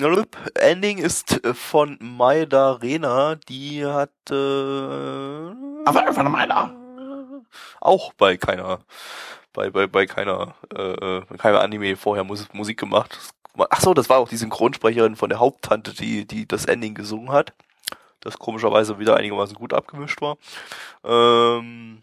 [0.55, 3.35] Ending ist von Maida Rena.
[3.35, 4.33] Die hat äh,
[5.85, 6.73] Aber von meiner.
[7.81, 8.79] auch bei keiner
[9.53, 10.81] bei bei bei keiner äh,
[11.17, 13.17] äh, keiner Anime vorher Mus Musik gemacht.
[13.69, 17.31] Ach so, das war auch die Synchronsprecherin von der Haupttante, die die das Ending gesungen
[17.31, 17.53] hat.
[18.21, 20.37] Das komischerweise wieder einigermaßen gut abgemischt war.
[21.03, 22.01] Ähm,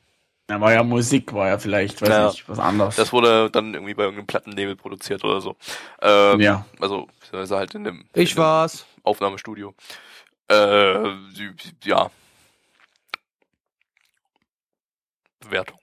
[0.49, 2.27] Ja, war ja Musik, war ja vielleicht, weiß Ja.
[2.29, 2.97] nicht, was anderes.
[2.97, 5.57] das wurde dann irgendwie bei irgendeinem Plattenlabel produziert oder so.
[6.03, 6.67] Ähm, ja.
[6.81, 8.87] Also beziehungsweise halt in dem Ich in dem war's.
[9.03, 9.75] Aufnahmestudio.
[10.49, 11.09] Äh,
[11.85, 12.11] ja.
[15.41, 15.79] Bewertung.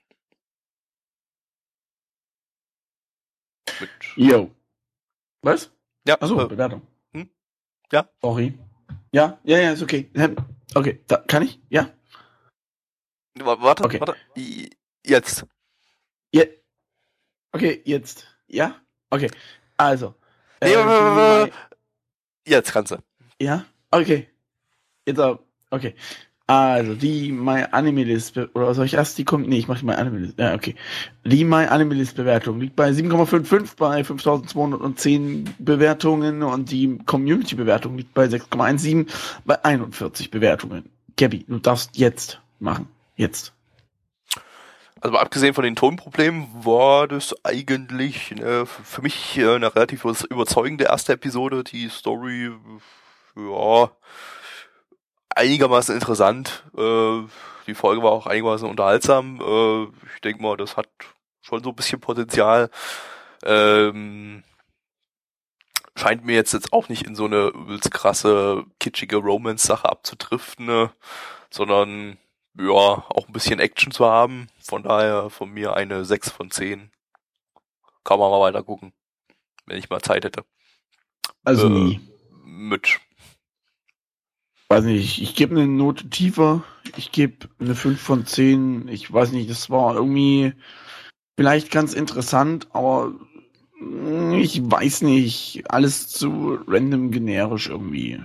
[3.80, 4.50] Mit Yo.
[5.42, 5.70] Was?
[6.06, 6.82] Ja, Achso, äh, Bewertung.
[7.12, 7.28] hm?
[7.92, 8.08] Ja.
[8.20, 8.58] Sorry.
[9.12, 10.10] Ja, ja, ja, ist okay.
[10.14, 10.36] Ähm,
[10.74, 11.60] Okay, da, kann ich?
[11.68, 11.90] Ja.
[13.38, 14.00] wa- warte, Okay.
[14.00, 14.16] warte.
[15.04, 15.44] Jetzt.
[16.34, 16.44] Ja.
[17.52, 18.26] Okay, jetzt.
[18.46, 18.80] Ja?
[19.10, 19.30] Okay.
[19.76, 20.14] Also.
[20.62, 21.50] Nee, äh,
[22.46, 22.96] Jetzt kannst du.
[23.38, 23.66] Ja?
[23.90, 24.28] Okay.
[25.06, 25.42] Jetzt aber.
[25.70, 25.94] Okay.
[26.52, 29.48] Also, die My Anime List, oder soll ich erst die kommt?
[29.48, 30.38] Nee, ich mache die My Anime List.
[30.38, 30.74] Ja, okay.
[31.24, 37.96] Die My Anime List Bewertung liegt bei 7,55 bei 5210 Bewertungen und die Community Bewertung
[37.96, 39.06] liegt bei 6,17
[39.46, 40.90] bei 41 Bewertungen.
[41.16, 42.86] Gabby, du darfst jetzt machen.
[43.16, 43.54] Jetzt.
[45.00, 50.84] Also abgesehen von den Tonproblemen war das eigentlich äh, für mich äh, eine relativ überzeugende
[50.84, 51.64] erste Episode.
[51.64, 52.50] Die Story,
[53.36, 53.90] ja,
[55.36, 56.64] einigermaßen interessant.
[56.76, 57.22] Äh,
[57.66, 59.40] die Folge war auch einigermaßen unterhaltsam.
[59.40, 60.88] Äh, ich denke mal, das hat
[61.42, 62.70] schon so ein bisschen Potenzial.
[63.44, 64.44] Ähm,
[65.96, 70.90] scheint mir jetzt jetzt auch nicht in so eine übelst krasse, kitschige Romance-Sache abzudriften, ne?
[71.50, 72.18] sondern
[72.54, 74.48] ja, auch ein bisschen Action zu haben.
[74.60, 76.90] Von daher von mir eine 6 von 10.
[78.04, 78.92] Kann man mal weiter gucken,
[79.66, 80.44] wenn ich mal Zeit hätte.
[81.44, 82.00] Also Äh, nie.
[82.44, 83.00] Mit.
[84.72, 86.64] Weiß nicht, ich, gebe eine Note tiefer.
[86.96, 88.88] Ich gebe eine 5 von 10.
[88.88, 90.54] Ich weiß nicht, das war irgendwie
[91.38, 93.12] vielleicht ganz interessant, aber
[93.78, 98.22] mm, ich weiß nicht, alles zu random generisch irgendwie.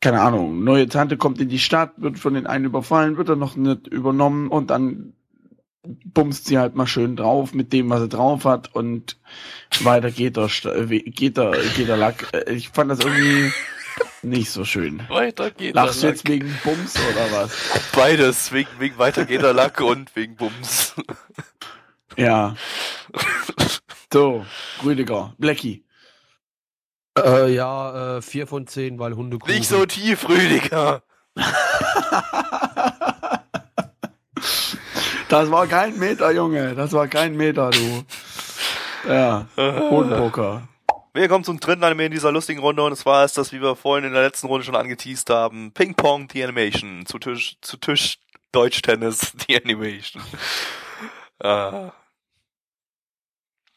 [0.00, 3.38] Keine Ahnung, neue Tante kommt in die Stadt, wird von den einen überfallen, wird dann
[3.38, 5.12] noch nicht übernommen und dann
[6.06, 9.16] bumst sie halt mal schön drauf mit dem, was sie drauf hat und
[9.84, 12.26] weiter geht der, äh, geht der, geht der Lack.
[12.32, 13.52] Äh, Ich fand das irgendwie
[14.26, 15.02] nicht so schön.
[15.08, 17.70] Weiter geht Lachst du der jetzt wegen Bums oder was?
[17.72, 17.82] Lack.
[17.92, 20.94] Beides, wegen, wegen weiter geht der Lack und wegen Bums.
[22.16, 22.54] Ja.
[24.12, 24.46] So,
[24.84, 25.84] Rüdiger, Blackie.
[27.18, 31.02] Äh, ja, äh, 4 von 10, weil Hunde Nicht so tief, Rüdiger.
[35.28, 36.74] Das war kein Meter, Junge.
[36.76, 38.04] Das war kein Meter, du.
[39.08, 40.68] Ja, Hodenpoker.
[41.16, 43.74] Wir kommen zum dritten Anime in dieser lustigen Runde und zwar ist das, wie wir
[43.74, 47.06] vorhin in der letzten Runde schon angeteased haben, Ping Pong, die Animation.
[47.06, 48.18] Zu Tisch, zu Tisch
[48.52, 50.22] Deutsch-Tennis, die Animation.
[51.38, 51.46] äh,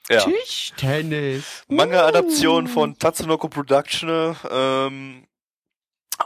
[0.10, 0.22] ja.
[0.26, 1.64] Tischtennis.
[1.70, 5.24] Manga-Adaption von Tatsunoko Production ähm,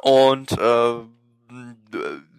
[0.02, 0.96] und äh,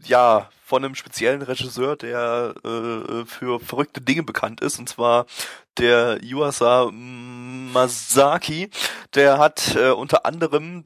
[0.03, 5.27] ja, von einem speziellen Regisseur, der äh, für verrückte Dinge bekannt ist, und zwar
[5.79, 6.91] der Yuasa
[7.75, 8.71] Masaki.
[9.15, 10.85] Der hat äh, unter anderem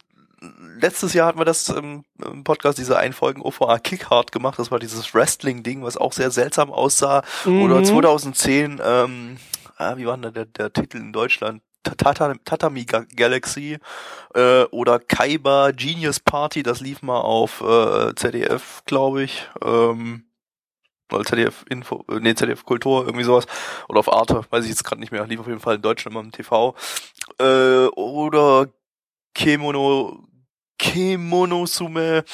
[0.81, 2.05] letztes Jahr hatten wir das im,
[2.45, 4.59] Podcast, diese Einfolgen OVA Kickhard gemacht.
[4.59, 7.23] Das war dieses Wrestling-Ding, was auch sehr seltsam aussah.
[7.45, 7.85] Oder Mhm.
[7.85, 9.37] 2010, ähm,
[9.77, 11.63] ah, wie war denn der, der Titel in Deutschland?
[11.83, 13.79] Tata, Tatami Ga- Galaxy
[14.35, 19.49] äh, oder Kaiba Genius Party, das lief mal auf äh, ZDF, glaube ich.
[19.65, 20.25] Ähm,
[21.13, 23.47] oder ZDF Info, äh, nee, ZDF Kultur, irgendwie sowas.
[23.89, 25.27] Oder auf Arte, weiß ich jetzt gerade nicht mehr.
[25.27, 26.75] Lief auf jeden Fall in Deutschland immer im TV.
[27.39, 28.69] Äh, oder
[29.35, 30.25] Kemono,
[30.79, 32.25] Kemonosume,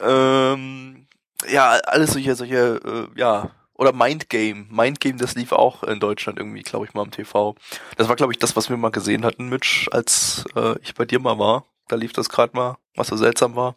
[0.00, 1.06] ähm,
[1.48, 2.80] ja, alles solche, solche,
[3.14, 4.68] äh, ja, oder Mind Game.
[4.70, 7.56] Mind Game, das lief auch in Deutschland irgendwie, glaube ich, mal am TV.
[7.96, 11.04] Das war, glaube ich, das, was wir mal gesehen hatten, Mitch, als äh, ich bei
[11.04, 11.66] dir mal war.
[11.88, 13.76] Da lief das gerade mal, was so seltsam war.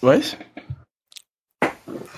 [0.00, 0.36] Was?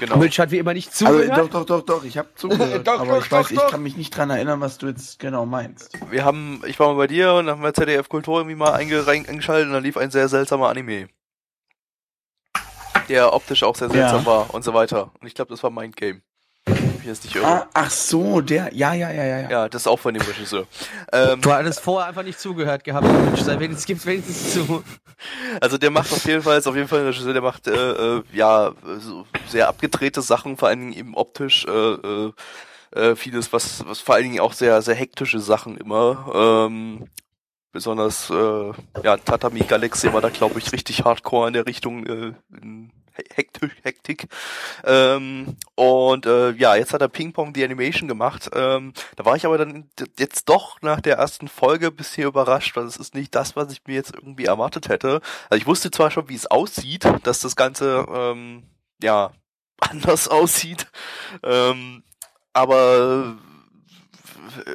[0.00, 0.16] Genau.
[0.16, 1.38] Mitch hat wie immer nicht Also, zugehört.
[1.38, 3.70] doch, doch, doch, doch, ich habe zugehört, Doch, aber doch, ich weiß, doch, ich doch.
[3.70, 5.96] kann mich nicht dran erinnern, was du jetzt genau meinst.
[6.10, 8.72] Wir haben, ich war mal bei dir und dann haben wir ZDF Kultur irgendwie mal
[8.72, 11.08] eingeschaltet und dann lief ein sehr seltsamer Anime.
[13.08, 14.26] Der optisch auch sehr seltsam Ja.
[14.26, 15.10] war und so weiter.
[15.20, 15.96] Und ich glaube, das war Mind
[17.02, 17.06] Game.
[17.06, 17.46] Wenn Ich jetzt nicht irre.
[17.46, 19.50] Ah, ach so, der, ja, ja, ja, ja, ja.
[19.50, 20.66] Ja, das ist auch von dem Regisseur.
[21.12, 23.42] Ähm, Du hattest vorher einfach nicht zugehört gehabt, Mitch.
[23.42, 24.84] Sei wenigstens, gib's wenigstens zu.
[25.60, 27.72] also der macht auf jeden Fall, ist auf jeden Fall ein Regisseur, der macht äh,
[28.18, 31.66] äh, ja so sehr abgedrehte Sachen, vor allen Dingen eben optisch.
[31.66, 32.32] Äh, äh,
[32.92, 36.32] äh, vieles, was, was vor allen Dingen auch sehr, sehr hektische Sachen immer.
[36.34, 37.06] Ähm,
[37.72, 38.72] besonders äh,
[39.04, 42.90] ja, Tatami Galaxy war da glaube ich richtig hardcore in der Richtung äh, in
[43.34, 44.28] Hektik, Hektik.
[44.84, 48.50] Ähm, und äh, ja, jetzt hat er Ping Pong die Animation gemacht.
[48.52, 52.84] Ähm, da war ich aber dann jetzt doch nach der ersten Folge bisschen überrascht, weil
[52.84, 55.20] es ist nicht das, was ich mir jetzt irgendwie erwartet hätte.
[55.48, 58.64] Also ich wusste zwar schon, wie es aussieht, dass das Ganze ähm,
[59.02, 59.32] ja
[59.80, 60.86] anders aussieht,
[61.42, 62.02] ähm,
[62.52, 63.36] aber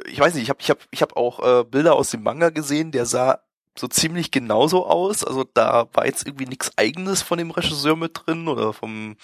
[0.06, 2.50] ich weiß nicht, ich habe ich hab, ich hab auch äh, Bilder aus dem Manga
[2.50, 3.40] gesehen, der sah
[3.78, 5.24] so ziemlich genauso aus.
[5.24, 9.16] Also da war jetzt irgendwie nichts eigenes von dem Regisseur mit drin oder vom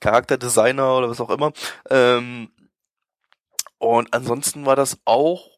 [0.00, 1.52] Charakterdesigner oder was auch immer.
[1.90, 2.50] Ähm,
[3.78, 5.55] und ansonsten war das auch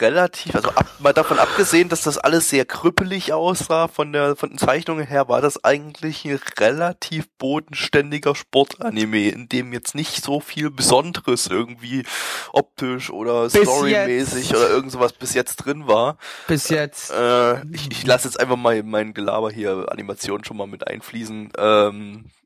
[0.00, 4.50] relativ, also ab, mal davon abgesehen, dass das alles sehr krüppelig aussah, von der von
[4.50, 10.40] den Zeichnungen her war das eigentlich ein relativ bodenständiger Sportanime, in dem jetzt nicht so
[10.40, 12.04] viel Besonderes irgendwie
[12.52, 16.18] optisch oder storymäßig oder irgend sowas bis jetzt drin war.
[16.46, 17.10] Bis jetzt.
[17.10, 21.52] Äh, ich ich lasse jetzt einfach mal mein Gelaber hier Animation schon mal mit einfließen.
[21.58, 22.37] Ähm, äh,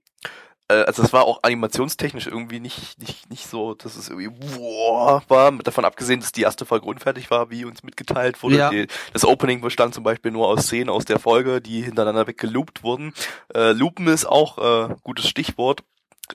[0.87, 5.53] also es war auch animationstechnisch irgendwie nicht nicht nicht so, dass es irgendwie boah, war.
[5.53, 8.57] Davon abgesehen, dass die erste Folge unfertig war, wie uns mitgeteilt wurde.
[8.57, 8.71] Ja.
[8.71, 12.83] Die, das Opening bestand zum Beispiel nur aus Szenen aus der Folge, die hintereinander weggeloopt
[12.83, 13.13] wurden.
[13.55, 15.83] Äh, Loopen ist auch äh, gutes Stichwort.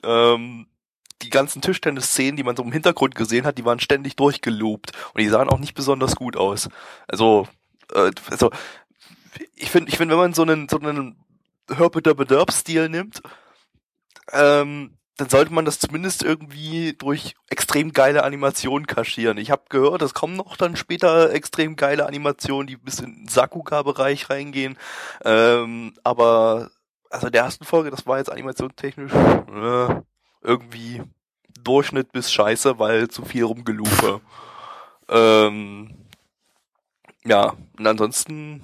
[0.02, 0.66] Ähm,
[1.22, 5.20] die ganzen Tischtennis-Szenen, die man so im Hintergrund gesehen hat, die waren ständig durchgeloopt und
[5.20, 6.68] die sahen auch nicht besonders gut aus.
[7.08, 7.48] Also,
[7.92, 8.50] äh, also
[9.56, 11.16] ich finde, ich finde, wenn man so einen so einen
[11.70, 13.22] Herbeder-Bederb-Stil nimmt,
[14.32, 19.36] ähm, dann sollte man das zumindest irgendwie durch extrem geile Animationen kaschieren.
[19.36, 23.28] Ich habe gehört, es kommen noch dann später extrem geile Animationen, die bis in den
[23.28, 24.78] Sakuga-Bereich reingehen.
[25.24, 26.70] Ähm, aber
[27.10, 30.02] also der ersten Folge, das war jetzt animationstechnisch äh,
[30.42, 31.02] irgendwie
[31.64, 34.20] Durchschnitt bis Scheiße, weil zu viel rumgelufe.
[35.08, 35.90] Ähm,
[37.24, 38.62] ja, und ansonsten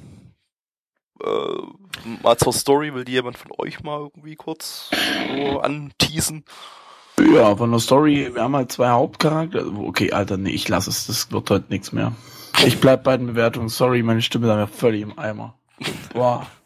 [1.20, 1.83] äh,
[2.22, 4.90] mal zur Story, will die jemand von euch mal irgendwie kurz
[5.28, 6.44] so anteasen?
[7.20, 9.66] Ja, von der Story, wir haben halt zwei Hauptcharakter.
[9.66, 12.12] Okay, Alter, nee, ich lasse es, das wird heute nichts mehr.
[12.66, 15.54] Ich bleib bei den Bewertungen, sorry, meine Stimme ist einfach völlig im Eimer.
[16.12, 16.46] Boah.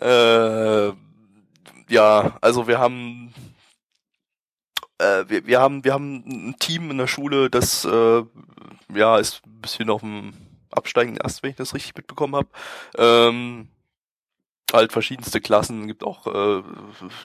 [0.00, 0.92] Äh,
[1.90, 3.34] ja, also wir haben
[4.98, 8.22] äh, wir, wir haben wir haben ein Team in der Schule, das äh,
[8.94, 10.32] ja ist ein bisschen auf dem
[10.70, 12.48] absteigenden Ast, wenn ich das richtig mitbekommen habe.
[12.96, 13.68] Ähm,
[14.72, 16.62] halt verschiedenste Klassen, gibt auch äh,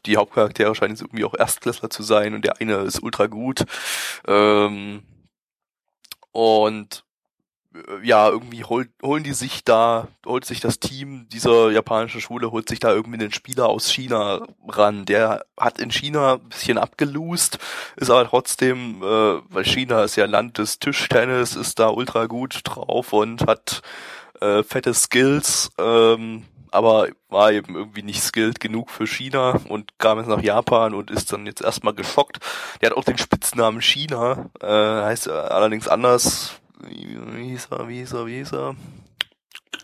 [0.06, 3.64] die Hauptcharaktere scheinen jetzt irgendwie auch Erstklässler zu sein und der eine ist ultra gut.
[4.28, 5.04] Ähm,
[6.32, 7.04] und
[7.74, 12.52] äh, ja, irgendwie hol, holen die sich da, holt sich das Team dieser japanischen Schule,
[12.52, 15.06] holt sich da irgendwie einen Spieler aus China ran.
[15.06, 17.60] Der hat in China ein bisschen abgelost,
[17.96, 22.62] ist aber trotzdem, äh, weil China ist ja Land des Tischtennis, ist da ultra gut
[22.64, 23.82] drauf und hat
[24.42, 30.18] äh, fette Skills, ähm, aber war eben irgendwie nicht skilled genug für China und kam
[30.18, 32.40] jetzt nach Japan und ist dann jetzt erstmal geschockt.
[32.82, 36.60] Der hat auch den Spitznamen China, äh, heißt allerdings anders.
[36.82, 38.76] Wie wie hieß er, wie hieß er, wie hieß er?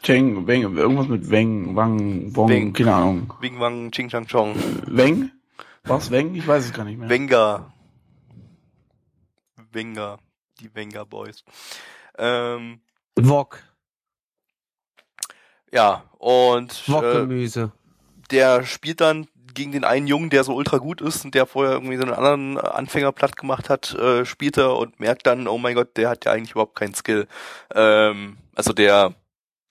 [0.02, 2.74] Cheng, Weng, irgendwas mit Weng, Wang, Wong, Weng.
[2.74, 3.34] keine Ahnung.
[3.42, 4.56] Wing Wang Ching Chang Chong.
[4.88, 5.32] Weng?
[5.84, 6.36] Was, Weng?
[6.36, 7.10] Ich weiß es gar nicht mehr.
[7.10, 7.74] Wenger.
[9.72, 10.18] Wenger.
[10.60, 11.44] Die Wenger Boys.
[12.18, 12.82] Ähm,
[13.16, 13.64] Wok.
[15.72, 17.68] Ja, und äh,
[18.32, 21.74] der spielt dann gegen den einen Jungen, der so ultra gut ist und der vorher
[21.74, 25.58] irgendwie so einen anderen Anfänger platt gemacht hat, äh, spielt er und merkt dann, oh
[25.58, 27.28] mein Gott, der hat ja eigentlich überhaupt keinen Skill.
[27.74, 29.16] Ähm, also der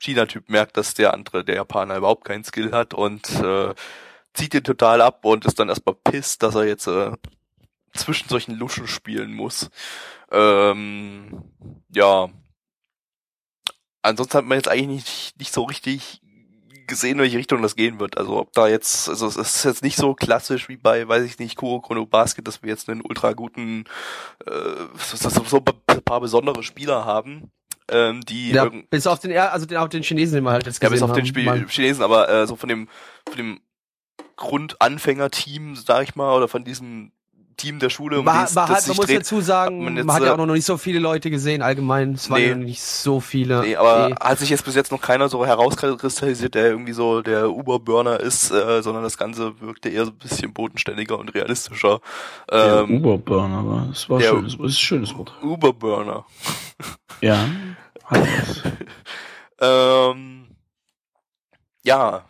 [0.01, 3.75] China-Typ merkt, dass der andere, der Japaner, überhaupt keinen Skill hat und äh,
[4.35, 7.13] zieht den total ab und ist dann erstmal pisst, dass er jetzt äh,
[7.95, 9.71] zwischen solchen Luschen spielen muss.
[10.31, 11.43] Ähm,
[11.95, 12.29] ja.
[14.09, 16.21] Ansonsten hat man jetzt eigentlich nicht, nicht so richtig
[16.87, 18.17] gesehen, in welche Richtung das gehen wird.
[18.17, 21.39] Also ob da jetzt, also es ist jetzt nicht so klassisch wie bei, weiß ich
[21.39, 23.85] nicht, Kuro Chrono Basket, dass wir jetzt einen ultra guten,
[24.47, 24.51] äh,
[24.97, 27.51] so, so, so ein paar besondere Spieler haben,
[27.91, 30.83] ähm, die Ja, bis auf den, also den, auch den Chinesen, den wir halt jetzt
[30.83, 31.29] ja, bis gesehen auf den haben.
[31.29, 32.89] Spiel Mal- Chinesen, aber äh, so von dem,
[33.29, 33.61] von dem
[34.37, 37.13] Grundanfängerteam, sag ich mal, oder von diesem
[37.59, 39.19] Team der Schule, um War, die war das halt, man muss dreht.
[39.21, 41.31] dazu sagen, hat man man, jetzt, hat ja äh, auch noch nicht so viele Leute
[41.31, 42.13] gesehen, allgemein.
[42.15, 42.49] Es waren Nee.
[42.49, 43.61] ja nicht so viele.
[43.61, 44.15] Nee, aber Nee.
[44.19, 48.51] hat sich jetzt bis jetzt noch keiner so herauskristallisiert, der irgendwie so der Uber-Burner ist,
[48.51, 52.01] äh, sondern das Ganze wirkte eher so ein bisschen bodenständiger und realistischer.
[52.51, 55.33] Der Ähm, Uberburner, aber das war der- schön, das ist ein schönes Wort.
[55.43, 56.25] Uber-Burner.
[57.21, 57.47] Ja.
[58.05, 58.27] Hat.
[59.61, 60.47] Ähm,
[61.83, 62.25] ja,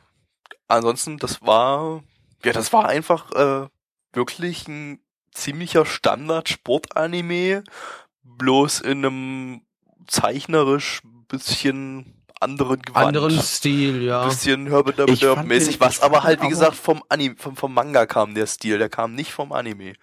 [0.69, 2.03] ansonsten, das war,
[2.45, 3.69] ja, das war einfach äh,
[4.13, 5.01] wirklich ein
[5.43, 7.65] ziemlicher Standard-Sport-Anime,
[8.23, 9.61] bloß in einem
[10.07, 13.07] zeichnerisch bisschen anderen Gewand.
[13.17, 14.25] Anderen Stil, ja.
[14.25, 14.97] bisschen Ich Herbert
[15.37, 18.47] fand mäßig den- was, aber halt wie gesagt vom Anime, vom, vom Manga kam der
[18.47, 19.95] Stil, der kam nicht vom Anime.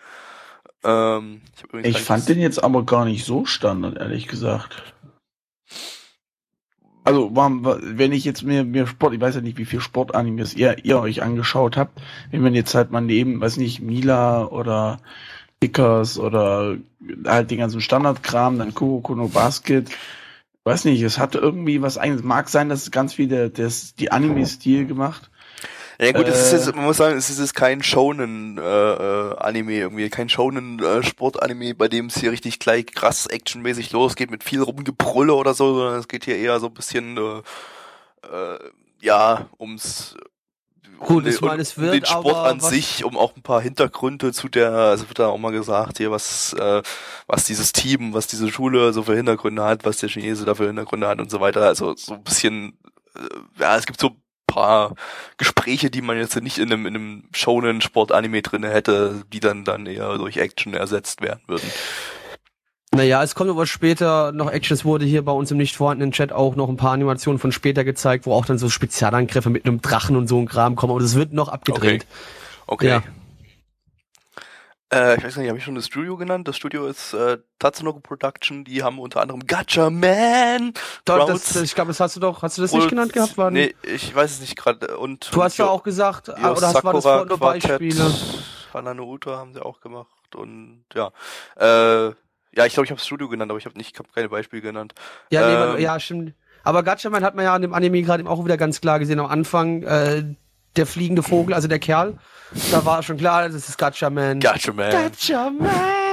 [0.84, 1.42] Ähm,
[1.82, 4.84] ich Ich fand den jetzt aber gar nicht so Standard, ehrlich gesagt.
[7.06, 10.84] Also, wenn ich jetzt mir, mir Sport, ich weiß ja nicht, wie viel Sportanimes ihr,
[10.84, 14.98] ihr euch angeschaut habt, wenn man jetzt halt mal neben, weiß nicht, Mila oder
[15.62, 16.78] Kickers oder
[17.26, 19.90] halt den ganzen Standardkram, dann Kuroko no Basket,
[20.64, 22.24] weiß nicht, es hatte irgendwie was eigenes.
[22.24, 25.30] Mag sein, dass es ganz viel der, des, die Anime-Stil gemacht.
[26.00, 28.62] Ja gut, es ist Äh, jetzt, man muss sagen, es ist jetzt kein Shonen äh,
[28.62, 31.04] äh, Anime irgendwie, kein Shonen äh,
[31.74, 36.00] bei dem es hier richtig gleich krass actionmäßig losgeht mit viel Rumgebrülle oder so, sondern
[36.00, 37.42] es geht hier eher so ein bisschen äh,
[38.28, 38.60] äh,
[39.02, 40.16] ja ums
[41.00, 44.32] Gut, ich meine, es um wird den Sport an sich, um auch ein paar Hintergründe
[44.32, 46.82] zu der, also wird da auch mal gesagt, hier was äh,
[47.28, 50.68] was dieses Team, was diese Schule so für Hintergründe hat, was der Chinese da für
[50.68, 51.64] Hintergründe hat und so weiter.
[51.64, 52.78] Also so ein bisschen,
[53.16, 54.12] äh, ja, es gibt so
[54.56, 54.96] paar
[55.38, 59.66] Gespräche, die man jetzt nicht in einem, in einem Shonen Sport-Anime drinne hätte, die dann
[59.66, 61.70] dann eher durch Action ersetzt werden würden.
[62.96, 64.74] Naja, es kommt aber später noch Action.
[64.74, 67.52] Es wurde hier bei uns im nicht vorhandenen Chat auch noch ein paar Animationen von
[67.52, 70.94] später gezeigt, wo auch dann so Spezialangriffe mit einem Drachen und so ein Kram kommen.
[70.94, 72.06] Und es wird noch abgedreht.
[72.68, 72.88] Okay.
[72.88, 73.04] Ja.
[74.96, 76.48] Äh, ich weiß nicht, habe ich schon das Studio genannt?
[76.48, 81.90] Das Studio ist äh, Tatsunoko Production, die haben unter anderem Gacha Man, das, ich glaube,
[81.90, 83.38] das hast du doch, hast du das nicht und- genannt gehabt?
[83.38, 84.98] War Nee, ich weiß es nicht gerade.
[84.98, 88.14] Und Du hast und ja auch gesagt, ah, oder hast, war das vor Beispiele?
[88.74, 91.12] Hanano Uta haben sie auch gemacht und ja.
[91.58, 92.14] Äh,
[92.58, 94.30] ja, ich glaube, ich habe das Studio genannt, aber ich habe nicht, ich habe keine
[94.30, 94.94] Beispiele genannt.
[95.30, 96.34] Ja, nee, Ähm, ja, stimmt.
[96.64, 99.20] Aber Gatchaman hat man ja an dem Anime gerade eben auch wieder ganz klar gesehen.
[99.20, 100.24] Am Anfang, äh,
[100.78, 102.18] der fliegende Vogel, also der Kerl,
[102.72, 104.40] da war schon klar, das ist Gatchaman.
[104.40, 104.92] Gacha Man.
[104.92, 106.06] Gatchaman!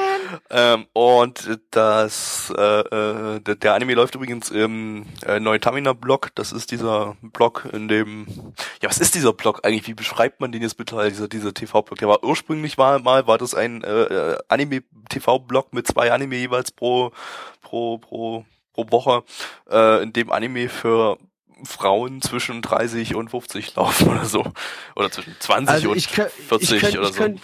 [0.51, 6.31] Ähm, und das, äh, äh, der, der Anime läuft übrigens im äh, Neutamina-Blog.
[6.35, 8.27] Das ist dieser Blog, in dem,
[8.81, 9.87] ja, was ist dieser Blog eigentlich?
[9.87, 11.99] Wie beschreibt man den jetzt bitte, dieser, dieser TV-Blog?
[11.99, 16.71] Der war ursprünglich mal, mal war das ein äh, äh, Anime-TV-Blog mit zwei Anime jeweils
[16.71, 17.13] pro,
[17.61, 19.25] pro, pro, pro Woche,
[19.71, 21.19] äh, in dem Anime für
[21.65, 24.45] Frauen zwischen 30 und 50 laufen oder so.
[24.97, 27.13] Oder zwischen 20 Also und kö- 40 ich, könnt, oder so.
[27.15, 27.41] könnt,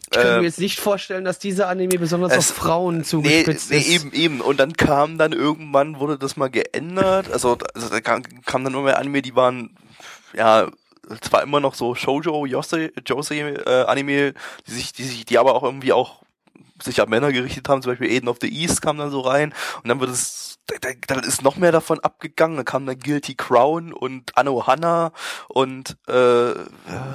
[0.00, 3.02] ich könnte Ähm, mir jetzt nicht vorstellen, dass dieser Anime besonders es- auf Frauen Nee,
[3.04, 3.88] zugespitzt nee, ist.
[3.88, 4.40] eben, eben.
[4.40, 7.30] Und dann kam dann irgendwann, wurde das mal geändert.
[7.30, 9.76] Also, also da kam, kam dann immer mehr Anime, die waren,
[10.34, 10.68] ja,
[11.22, 14.34] zwar immer noch so Shoujo, Yose, Jose äh, Anime,
[14.66, 16.22] die sich, die sich, die aber auch irgendwie auch
[16.82, 19.52] sich an Männer gerichtet haben, zum Beispiel Eden of the East kam dann so rein
[19.82, 20.57] und dann wird es,
[21.06, 25.12] dann ist noch mehr davon abgegangen, dann kam dann Guilty Crown und Anno Hanna
[25.48, 26.52] und äh,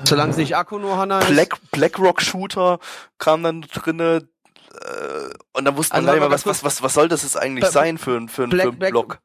[0.05, 1.27] Solange es nicht Akuno Hana ist.
[1.29, 2.79] Black, Blackrock Shooter
[3.19, 4.27] kam dann drinne
[4.73, 7.23] äh, und dann wusste man Also warte mehr, mal was, was, was, was soll das
[7.23, 9.19] jetzt eigentlich Bla- sein für ein, für ein, Black- für ein Black-?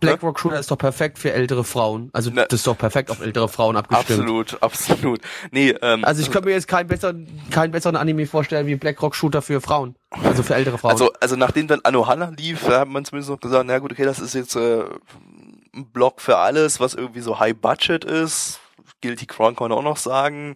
[0.00, 2.10] Blackrock Shooter ist doch perfekt für ältere Frauen.
[2.12, 2.44] Also Ne.
[2.48, 4.20] das ist doch perfekt auf ältere Frauen abgestimmt.
[4.20, 5.20] Absolut, absolut.
[5.50, 9.14] Nee, ähm, Also ich könnte mir jetzt keinen besseren, keinen besseren Anime vorstellen wie Blackrock
[9.14, 9.94] Shooter für Frauen.
[10.22, 10.90] Also für ältere Frauen.
[10.92, 14.04] also, also nachdem dann Anohana lief, da hat man zumindest noch gesagt, na gut, okay,
[14.04, 14.82] das ist jetzt äh,
[15.74, 18.60] ein Blog für alles, was irgendwie so High Budget ist.
[19.00, 20.54] Guilty Crown kann man auch noch sagen.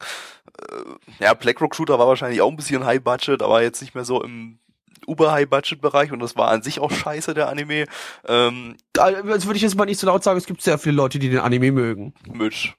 [1.20, 4.04] Äh, ja, Blackrock Shooter war wahrscheinlich auch ein bisschen High Budget, aber jetzt nicht mehr
[4.04, 4.58] so im
[5.08, 7.86] Uber-High-Budget-Bereich und das war an sich auch scheiße, der Anime.
[8.26, 11.18] Ähm, Also würde ich jetzt mal nicht so laut sagen, es gibt sehr viele Leute,
[11.18, 12.14] die den Anime mögen.
[12.32, 12.74] Mitch.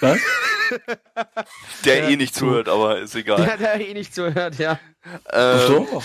[0.00, 0.18] Was?
[1.84, 3.44] Der Ja, eh nicht zuhört, aber ist egal.
[3.44, 4.78] Der, der eh nicht zuhört, ja.
[5.30, 6.02] Ähm, Doch.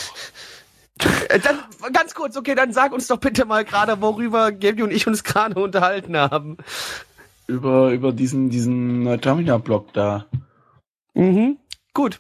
[1.29, 1.59] Äh, Dann,
[1.93, 5.23] ganz kurz, okay, dann sag uns doch bitte mal gerade, worüber Gaby und ich uns
[5.23, 6.57] gerade unterhalten haben.
[7.47, 10.25] Über, über diesen, diesen Neutamina-Block da.
[11.13, 11.57] Mhm.
[11.93, 12.19] Gut.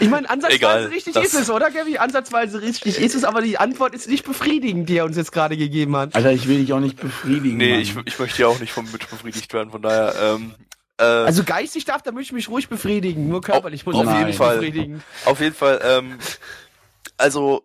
[0.00, 1.98] Ich meine, ansatzweise Egal, richtig ist es, oder, Gabby?
[1.98, 5.56] Ansatzweise richtig ist es, aber die Antwort ist nicht befriedigend, die er uns jetzt gerade
[5.56, 6.14] gegeben hat.
[6.14, 7.56] Alter, ich will dich auch nicht befriedigen.
[7.56, 7.80] Nee, Mann.
[7.80, 10.54] ich, ich möchte ja auch nicht vom Mitch befriedigt werden, von daher, ähm,
[10.98, 13.28] äh, Also geistig darf, da möchte ich mich ruhig befriedigen.
[13.28, 14.56] Nur körperlich muss auf ich mich jeden nicht Fall.
[14.58, 15.02] befriedigen.
[15.24, 16.18] auf jeden Fall, ähm,
[17.16, 17.64] also,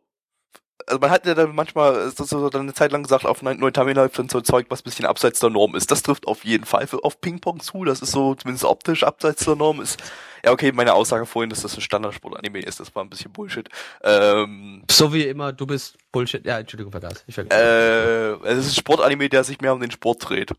[0.90, 4.02] also man hat ja dann manchmal, das so dann eine Zeit lang gesagt, auf Neutamina
[4.02, 5.92] läuft dann so Zeug, was ein bisschen abseits der Norm ist.
[5.92, 7.86] Das trifft auf jeden Fall auf Ping-Pong zu.
[7.86, 10.02] Das ist so, zumindest optisch abseits der Norm ist.
[10.44, 13.68] Ja, okay, meine Aussage vorhin, dass das ein Standardsport-Anime ist, das war ein bisschen Bullshit.
[14.04, 16.46] Ähm, So wie immer, du bist Bullshit.
[16.46, 17.24] Ja, Entschuldigung, vergaß.
[17.28, 17.60] Ich vergaß.
[17.60, 20.52] äh, es ist ein Sportanime, der sich mehr um den Sport dreht.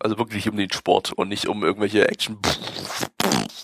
[0.00, 2.38] Also wirklich um den Sport und nicht um irgendwelche Action.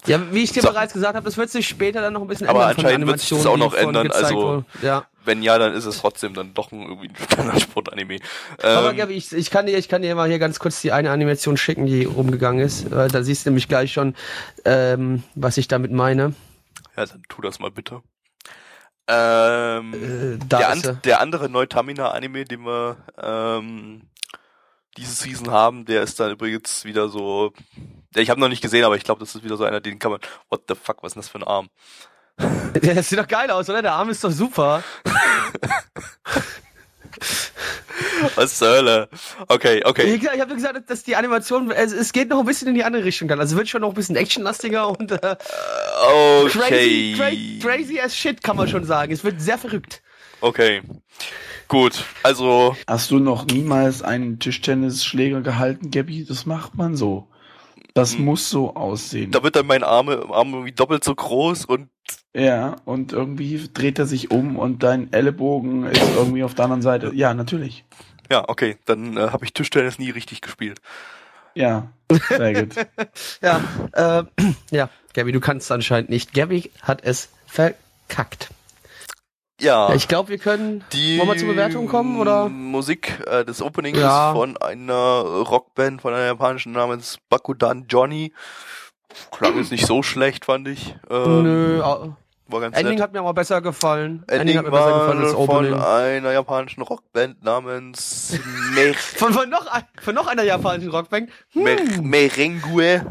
[0.07, 0.69] ja, wie ich dir so.
[0.69, 2.77] bereits gesagt habe, das wird sich später dann noch ein bisschen Aber ändern.
[2.77, 4.65] der anscheinend wird sich das auch noch ändern, also- wurde.
[4.83, 5.07] Ja.
[5.29, 8.19] Wenn ja, dann ist es trotzdem dann doch ein, irgendwie ein Standardsport-Anime.
[8.63, 10.91] Aber Ähm, Gabi, ich, ich kann dir, ich kann dir mal hier ganz kurz die
[10.91, 12.87] eine Animation schicken, die rumgegangen ist.
[12.91, 14.15] Äh, Da siehst du nämlich gleich schon,
[14.65, 16.35] ähm, was ich damit meine.
[16.97, 18.03] ja, dann tu das mal bitte.
[19.07, 20.93] Ähm, Äh, der, an, er.
[20.95, 24.03] der andere Neutamina-Anime, den wir ähm,
[24.97, 27.53] diese Season haben, der ist dann übrigens wieder so.
[28.17, 30.11] Ich habe noch nicht gesehen, aber ich glaube, das ist wieder so einer, den kann
[30.11, 30.21] man.
[30.51, 31.69] What the fuck, was ist denn das für ein Arm?
[32.83, 33.83] Der sieht doch geil aus, oder?
[33.83, 34.83] Der Arm ist doch super.
[38.37, 39.09] Was zur Hölle?
[39.49, 40.17] Okay, okay.
[40.19, 42.85] gesagt, Ich habe gesagt, dass die Animation, es, es geht noch ein bisschen in die
[42.85, 43.41] andere Richtung dann.
[43.41, 45.37] Also wird schon noch ein bisschen actionlastiger und äh,
[46.45, 46.49] Okay.
[46.51, 47.31] crazy, cra
[47.77, 49.13] crazy as shit, kann man schon sagen.
[49.13, 50.03] Es wird sehr verrückt.
[50.41, 50.83] Okay.
[51.67, 56.25] Gut, also Hast du noch niemals einen Tischtennisschläger gehalten, Gabby?
[56.25, 57.29] Das macht man so.
[57.95, 58.25] Das Hm.
[58.25, 59.33] muss so aussehen.
[59.33, 61.89] da wird dann mein Arm, Arm irgendwie doppelt so groß und
[62.39, 66.83] Ja, und irgendwie dreht er sich um und dein Ellenbogen ist irgendwie auf der anderen
[66.83, 67.11] Seite.
[67.15, 67.85] Ja, natürlich.
[68.31, 70.81] ja, okay, dann äh, habe ich Tischtennis nie richtig gespielt.
[71.55, 71.89] Ja,
[72.29, 72.75] sehr gut.
[73.43, 73.61] Ja,
[73.93, 74.25] äh,
[74.71, 76.33] ja, Gabby, du kannst anscheinend nicht.
[76.35, 78.51] Gabby hat es verkackt.
[79.61, 79.89] Ja.
[79.89, 80.85] Ja, ich glaube, wir können.
[80.93, 82.49] Die Wollen wir zur Bewertung kommen, oder?
[82.49, 84.29] Musik äh, des Openings Ja.
[84.31, 88.33] ist von einer Rockband, von einer japanischen namens Bakudan Johnny.
[89.33, 90.95] Klang jetzt nicht so schlecht, fand ich.
[91.11, 91.83] Ähm, Nö,
[92.51, 93.03] War ganz Ending nett.
[93.03, 94.25] hat mir aber besser gefallen.
[94.27, 95.75] Ending hat mir besser gefallen als war von Opening.
[95.75, 98.39] einer japanischen Rockband namens
[98.75, 101.29] Mer Von, von, noch, ein- von noch einer japanischen Rockband.
[101.53, 103.05] Mer Merengue.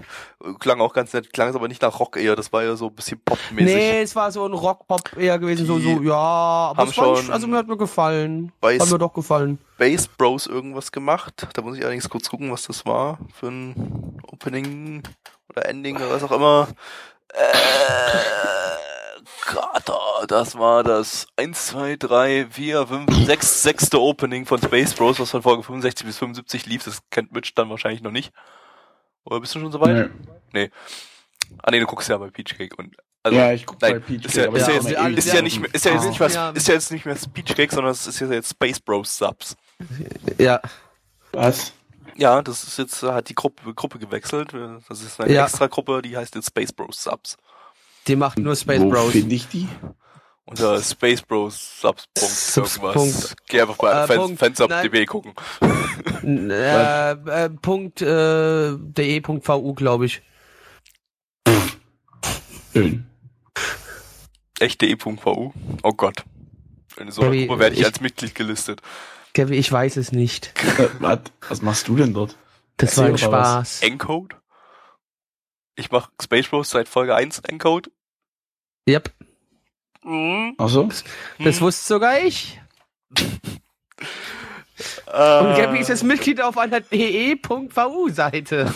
[0.59, 2.87] Klang auch ganz nett, klang es aber nicht nach Rock eher, das war ja so
[2.87, 3.75] ein bisschen popmäßig.
[3.75, 6.97] Nee, es war so ein Rock-Pop eher gewesen, so, Die so, ja, aber haben es
[6.97, 8.51] war schon also mir hat mir gefallen.
[8.61, 9.57] bei Hat mir doch gefallen.
[9.79, 11.47] Bass Bros irgendwas gemacht.
[11.53, 15.01] Da muss ich allerdings kurz gucken, was das war für ein Opening
[15.49, 16.67] oder Ending oder was auch immer.
[17.33, 17.47] Äh,
[19.55, 25.19] Oh, das war das 1, 2, 3, 4, 5, 6, sechste Opening von Space Bros,
[25.19, 26.83] was von Folge 65 bis 75 lief.
[26.83, 28.33] Das kennt Mitch dann wahrscheinlich noch nicht.
[29.23, 30.09] Oder bist du schon soweit?
[30.53, 30.69] Nee.
[31.63, 34.01] Ah nee, du guckst ja bei Peach Cake und also ja, ich guck bei Nein,
[34.03, 34.25] Peach.
[34.25, 36.29] ist ja, aber ist, ja jetzt, ist ja nicht mehr, ist ja jetzt nicht mehr,
[36.29, 36.49] Ja.
[36.51, 39.55] ist ja jetzt nicht mehr Speech Cake, sondern es ist ja jetzt Space Bros Subs.
[40.37, 40.61] Ja.
[41.33, 41.73] Was?
[42.15, 44.53] Ja, das ist jetzt, hat die Gruppe, Gruppe gewechselt.
[44.87, 45.43] Das ist eine Ja.
[45.45, 47.37] extra Gruppe, die heißt jetzt Space Bros Subs.
[48.07, 49.11] Die macht nur Space Wo Bros.
[49.11, 49.67] finde ich die?
[50.45, 52.05] Unter Space Bros Subs.
[52.13, 52.77] Punkt Subs.
[52.77, 52.93] irgendwas.
[52.93, 53.35] Punkt.
[53.49, 54.39] Geh einfach bei Äh, Fans.
[54.39, 55.33] Fansub.db gucken.
[56.23, 60.21] Äh, äh, Punkt, äh, de.vu, glaube ich.
[62.73, 63.05] Schön.
[64.59, 65.53] Echt.de.vu.
[65.83, 66.23] Oh Gott.
[66.99, 68.81] In so einer Gruppe werde ich, ich- als Mitglied gelistet.
[69.33, 70.53] Gabby, ich weiß es nicht.
[70.99, 71.19] Was?
[71.47, 72.35] Was machst du denn dort?
[72.77, 73.17] Das Erzähl war ein.
[73.17, 73.81] Spaß.
[73.83, 74.35] Encode?
[75.75, 77.91] Ich mache Space Bros seit Folge 1 Encode.
[78.87, 79.11] Yep,
[80.03, 80.53] Mhm.
[80.57, 80.83] Ach so?
[80.83, 81.03] das
[81.37, 81.61] Hm.
[81.61, 82.59] wusste sogar ich.
[85.07, 88.73] Äh, Und Gabby ist jetzt Mitglied auf einer de.vu-Seite.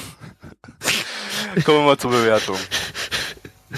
[1.65, 2.57] Kommen wir mal zur Bewertung.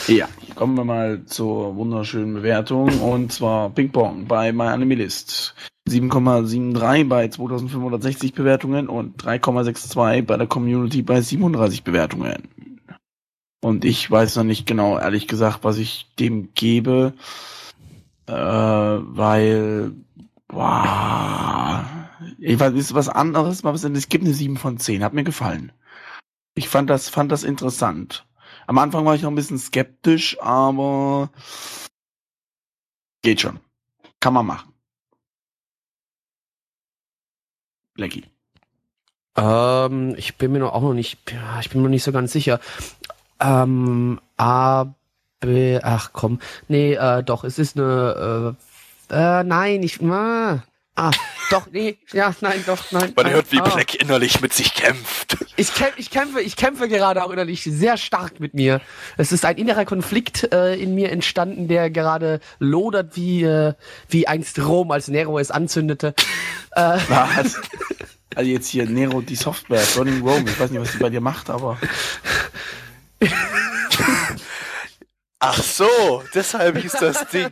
[0.08, 5.54] Ja, kommen wir mal zur wunderschönen Bewertung und zwar Ping Pong bei MyAnimeList.
[5.88, 12.48] 7,73 bei 2560 Bewertungen und 3,62 bei der Community bei 37 Bewertungen.
[13.64, 17.14] Und ich weiß noch nicht genau, ehrlich gesagt, was ich dem gebe,
[18.28, 19.94] äh, weil,
[20.50, 21.86] boah,
[22.40, 25.72] ich weiß, ist was anderes, aber es gibt eine 7 von 10, hat mir gefallen.
[26.56, 28.28] Ich fand das, fand das interessant.
[28.68, 31.30] Am Anfang war ich noch ein bisschen skeptisch, aber
[33.22, 33.62] geht schon.
[34.20, 34.74] Kann man machen.
[37.96, 38.26] Lecky.
[39.36, 41.18] Ähm, ich bin mir noch auch noch nicht,
[41.62, 42.60] ich bin mir noch nicht so ganz sicher.
[43.44, 44.86] Ähm, A,
[45.42, 46.40] B, ach komm,
[46.70, 48.56] nee, äh, doch, es ist eine,
[49.10, 50.64] äh, äh nein, ich, ah,
[50.96, 51.12] ah,
[51.50, 53.12] Doch, nee, ja, nein, doch, nein.
[53.16, 53.36] Man nein.
[53.36, 53.70] hört, wie Ah.
[53.70, 55.38] Black innerlich mit sich kämpft.
[55.58, 58.82] Ich, kämpf, ich kämpfe, ich kämpfe gerade auch innerlich sehr stark mit mir.
[59.18, 63.74] Es ist ein innerer Konflikt äh, in mir entstanden, der gerade lodert wie äh,
[64.08, 66.16] wie einst Rom, als Nero es anzündete.
[66.72, 67.62] Äh, Was?
[68.36, 70.50] Also jetzt hier Nero, die Software, Burning Rome.
[70.50, 71.78] Ich weiß nicht, was die bei dir macht, aber
[75.40, 77.52] Ach so, deshalb hieß das Ding.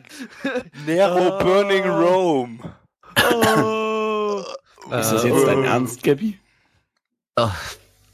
[0.86, 2.60] Nero Burning Rome.
[4.92, 6.40] ist das jetzt dein Ernst, Gabby?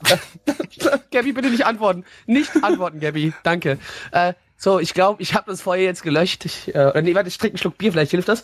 [1.11, 2.05] Gabby, bitte nicht antworten.
[2.25, 3.33] Nicht antworten, Gabby.
[3.43, 3.77] Danke.
[4.11, 6.45] Äh, so, ich glaube, ich habe das Feuer jetzt gelöscht.
[6.45, 8.43] Ich, äh, oder nee, warte, ich trinke einen Schluck Bier, vielleicht hilft das.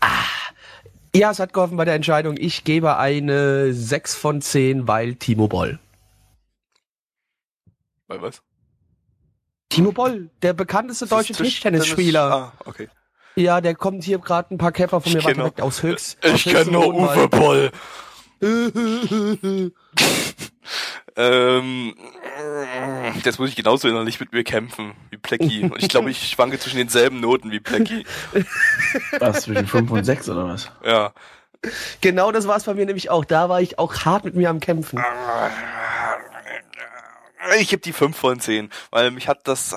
[0.00, 0.24] Ah.
[1.14, 2.36] Ja, es hat geholfen bei der Entscheidung.
[2.38, 5.78] Ich gebe eine 6 von 10, weil Timo Boll.
[8.12, 8.42] Weil was?
[9.70, 12.30] Timo Boll, der bekannteste deutsche Tisch- Tischtennisspieler.
[12.30, 12.90] Ah, okay.
[13.36, 16.18] Ja, der kommt hier gerade ein paar Käfer von mir kenn weg aus Höchst.
[16.22, 17.28] Ich kenne nur Uwe.
[17.28, 17.70] Boll.
[21.14, 21.94] Ähm,
[23.22, 25.64] jetzt muss ich genauso innerlich mit mir kämpfen wie Plecky.
[25.64, 28.06] Und ich glaube, ich schwanke zwischen denselben Noten wie Plecky.
[29.18, 30.70] Was, zwischen 5 und 6 oder was?
[30.82, 31.12] Ja.
[32.00, 33.26] Genau das war es bei mir nämlich auch.
[33.26, 34.98] Da war ich auch hart mit mir am Kämpfen.
[37.58, 39.76] Ich gebe die 5 von 10, weil mich hat das äh,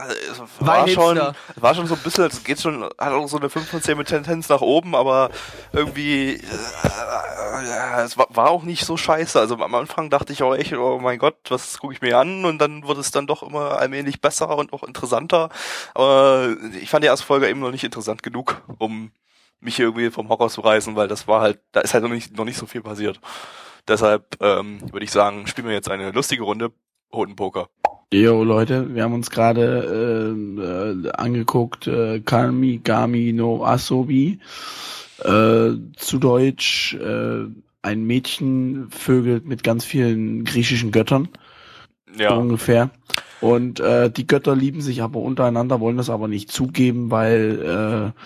[0.59, 1.35] Weil war schon Hipster.
[1.55, 3.97] war schon so ein bisschen, es geht schon, hat auch so eine 5 von 10
[3.97, 5.31] mit Tendenz nach oben, aber
[5.73, 9.39] irgendwie äh, äh, es war, war auch nicht so scheiße.
[9.39, 12.45] Also am Anfang dachte ich auch echt, oh mein Gott, was gucke ich mir an
[12.45, 15.49] und dann wurde es dann doch immer allmählich besser und auch interessanter.
[15.93, 19.11] Aber ich fand die erste Folge eben noch nicht interessant genug, um
[19.59, 22.37] mich irgendwie vom Hocker zu reißen, weil das war halt, da ist halt noch nicht,
[22.37, 23.19] noch nicht so viel passiert.
[23.87, 26.71] Deshalb ähm, würde ich sagen, spielen wir jetzt eine lustige Runde
[27.15, 27.67] Hodenpoker.
[28.13, 30.33] Jo, Leute, wir haben uns gerade
[31.03, 34.39] äh, äh, angeguckt, äh, Kami Gami no Asobi.
[35.23, 37.45] Äh, zu Deutsch, äh,
[37.81, 41.29] ein Mädchen vögelt mit ganz vielen griechischen Göttern,
[42.13, 42.91] so Ja, ungefähr.
[43.41, 48.19] Und äh, die Götter lieben sich aber untereinander, wollen das aber nicht zugeben, weil äh,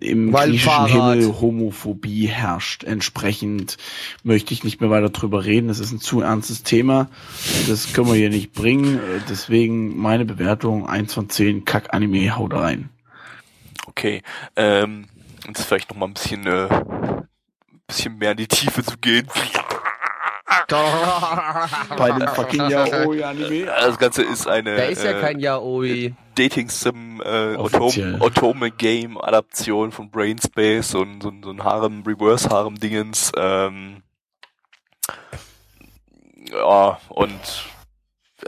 [0.00, 1.18] im Weil griechischen Fahrrad.
[1.18, 2.84] Himmel Homophobie herrscht.
[2.84, 3.76] Entsprechend
[4.22, 5.68] möchte ich nicht mehr weiter drüber reden.
[5.68, 7.08] Das ist ein zu ernstes Thema.
[7.68, 9.00] Das können wir hier nicht bringen.
[9.28, 12.90] Deswegen meine Bewertung 1 von 10 Kack-Anime, haut rein.
[13.86, 14.22] okay.
[14.56, 15.06] Ähm,
[15.46, 17.28] und vielleicht noch mal ein bisschen, äh, ein
[17.86, 19.28] bisschen mehr in die Tiefe zu gehen.
[20.68, 23.66] Bei den fucking Yaoi-Anime.
[23.66, 26.14] Das Ganze ist eine Der ist ja äh, kein Yaoi.
[26.34, 28.14] Dating Sim äh, Offiziell.
[28.16, 33.32] Autom Otome Game Adaption von Brainspace und so, ein- so ein Harem Reverse Harem Dingens
[33.36, 34.02] ähm,
[36.52, 37.40] ja und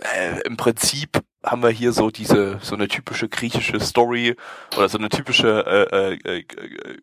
[0.03, 4.37] äh, im Prinzip haben wir hier so diese so eine typische griechische Story
[4.77, 6.99] oder so eine typische äh, äh, äh, äh,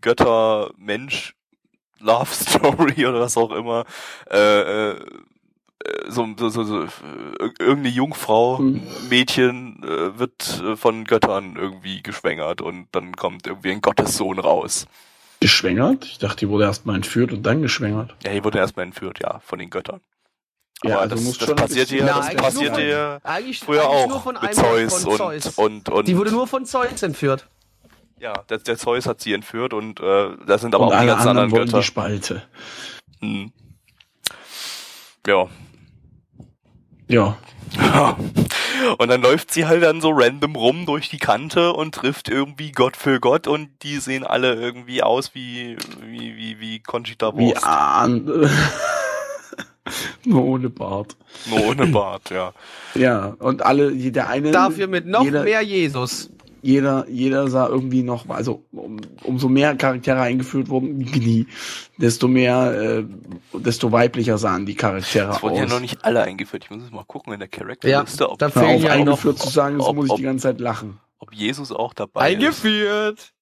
[0.00, 1.34] Götter Mensch
[2.00, 3.84] Love Story oder was auch immer
[4.30, 4.96] äh, äh,
[6.08, 6.88] so, so, so, so äh,
[7.58, 8.82] irgendeine Jungfrau, Mhm.
[9.08, 14.86] Mädchen äh, wird äh, von Göttern irgendwie geschwängert und dann kommt irgendwie ein Gottessohn raus.
[15.40, 16.04] Geschwängert?
[16.06, 18.14] Ich dachte, die wurde erstmal entführt und dann geschwängert.
[18.24, 20.00] Ja, hier wurde erstmal entführt, ja, von den Göttern.
[20.82, 23.88] Ja, Aber also das, muss das passiert hier, das eigentlich passiert nur von- hier früher
[23.88, 27.46] auch von mit Zeus und, und und Die wurde nur von Zeus entführt.
[28.18, 31.06] Ja, der, der Zeus hat sie entführt und äh, da sind aber und auch die
[31.06, 31.78] ganzen anderen anderen Götter.
[31.78, 32.42] die Spalte.
[33.20, 33.52] Hm.
[35.26, 35.48] Ja.
[37.08, 37.36] Ja.
[38.98, 42.72] und dann läuft sie halt dann so random rum durch die Kante und trifft irgendwie
[42.72, 45.76] Gott für Gott und die sehen alle irgendwie aus wie
[46.08, 47.64] wie wie wie Conchita Wurst.
[47.64, 48.26] an.
[50.24, 51.16] Nur ohne Bart.
[51.46, 52.52] Nur ohne Bart, ja.
[52.94, 54.50] Ja, und alle, der eine.
[54.50, 56.30] Dafür mit noch jeder, mehr Jesus.
[56.66, 61.46] Jeder, jeder sah irgendwie noch, also um, umso mehr Charaktere eingeführt wurden,
[61.96, 63.04] desto mehr, äh,
[63.54, 65.42] desto weiblicher sahen die Charaktere Es aus.
[65.42, 66.64] wurden ja noch nicht alle eingeführt.
[66.64, 69.38] Ich muss jetzt mal gucken in der Ja, Charakterliste, ob, da fehlen ja noch eingeführt
[69.38, 70.98] zu sagen, das ob- muss ich die ganze Zeit lachen.
[71.20, 72.36] ob Jesus auch dabei ist.
[72.36, 73.32] eingeführt.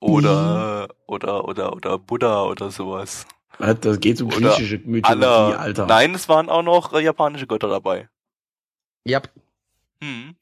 [0.00, 3.26] Oder, oder, oder, oder Buddha oder sowas.
[3.58, 5.86] Was, Das geht um Oder griechische Mythologie, Alle, Alter.
[5.86, 8.08] nein, es waren auch noch äh, japanische Götter dabei.
[9.04, 9.20] Ja,
[10.02, 10.36] Hm.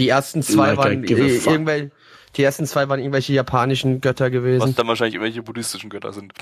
[0.00, 1.90] Die ersten zwei Like waren äh, irgendwelche,
[2.36, 4.74] die ersten zwei waren irgendwelche japanischen Götter Was gewesen.
[4.74, 6.32] dann wahrscheinlich irgendwelche buddhistischen Götter sind.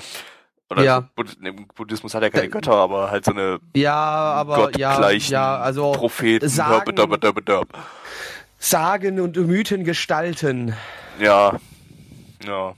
[0.69, 1.09] Oder Ja.
[1.15, 1.33] also
[1.75, 5.91] Buddhismus hat ja keine Götter, aber halt so eine Ja, aber ja, gottgleichen ja, also
[5.91, 6.49] Propheten.
[6.49, 7.67] Sagen- döb, döb, döb.
[8.57, 10.73] Sagen und Mythen gestalten.
[11.19, 11.59] Ja.
[12.45, 12.73] Ja.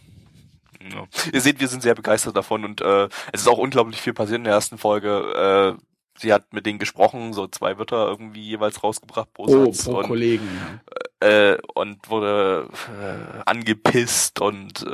[0.92, 1.08] ja.
[1.32, 4.40] Ihr seht, wir sind sehr begeistert davon und äh, es ist auch unglaublich viel passiert
[4.40, 5.78] in der ersten Folge.
[5.78, 5.82] Äh,
[6.18, 9.86] sie hat mit denen gesprochen, so zwei Wörter irgendwie jeweils rausgebracht pro Oh, Satz.
[9.86, 10.48] pro und Kollegen.
[11.20, 12.70] äh, und wurde
[13.02, 14.88] äh, angepisst und äh,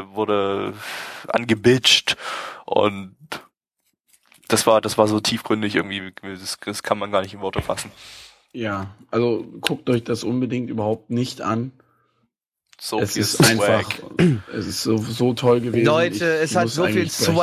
[0.00, 0.74] äh, wurde
[1.28, 2.16] angebitcht
[2.66, 3.16] und
[4.48, 7.60] das war das war so tiefgründig irgendwie das, das kann man gar nicht in Worte
[7.62, 7.90] fassen
[8.52, 11.72] Ja, also guckt euch das unbedingt überhaupt nicht an.
[12.80, 13.50] so es viel ist Swag.
[13.50, 14.00] einfach,
[14.54, 15.84] es ist so, so toll gewesen.
[15.86, 17.34] Leute, Ich es hat so viel eigentlich sprechen.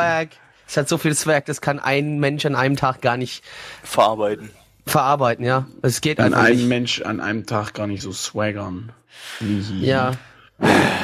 [0.67, 3.43] Es hat so viel Swag, das kann ein Mensch an einem Tag gar nicht
[3.83, 4.49] verarbeiten
[4.85, 5.67] verarbeiten, ja.
[5.81, 6.67] Es geht An einfach einem nicht.
[6.67, 8.91] Mensch an einem Tag gar nicht so swaggern.
[9.39, 10.13] Wie Ja.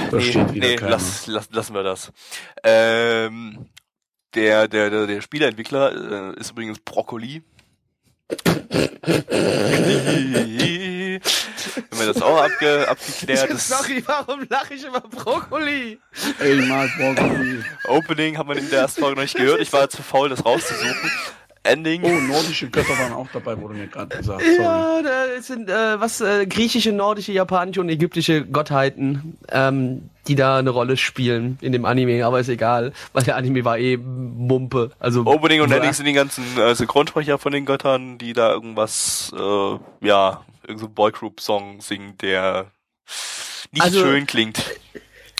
[0.09, 0.91] Versteht nee, wieder nee keiner.
[0.91, 2.12] lass, lass, lassen wir das.
[2.64, 3.68] Ähm,
[4.34, 7.43] der, der, der, der Spieleentwickler äh, ist übrigens Brokkoli.
[11.89, 13.67] Wenn wir das auch abge, abgeklärt ist.
[13.69, 15.99] Sorry, warum lache ich über Brokkoli?
[16.39, 17.63] Ey, Mark Broccoli.
[17.88, 19.61] Opening haben wir in der ersten Folge noch nicht gehört.
[19.61, 21.11] Ich war zu faul, das rauszusuchen.
[21.63, 22.01] Ending.
[22.03, 24.41] Oh, nordische Götter waren auch dabei, wurde mir gerade gesagt.
[24.41, 24.63] Sorry.
[24.63, 30.57] Ja, da sind äh, was äh, griechische, nordische, japanische und ägyptische Gottheiten, ähm, die da
[30.57, 34.91] eine Rolle spielen in dem Anime, aber ist egal, weil der Anime war eh Mumpe.
[34.99, 35.72] Also Opening und.
[35.72, 40.41] Ending sind die ganzen äh, Synchronsprecher von den Göttern, die da irgendwas, äh, ja,
[40.72, 42.72] irgendein so Boygroup-Song singen, der
[43.72, 44.63] nicht Also- schön klingt.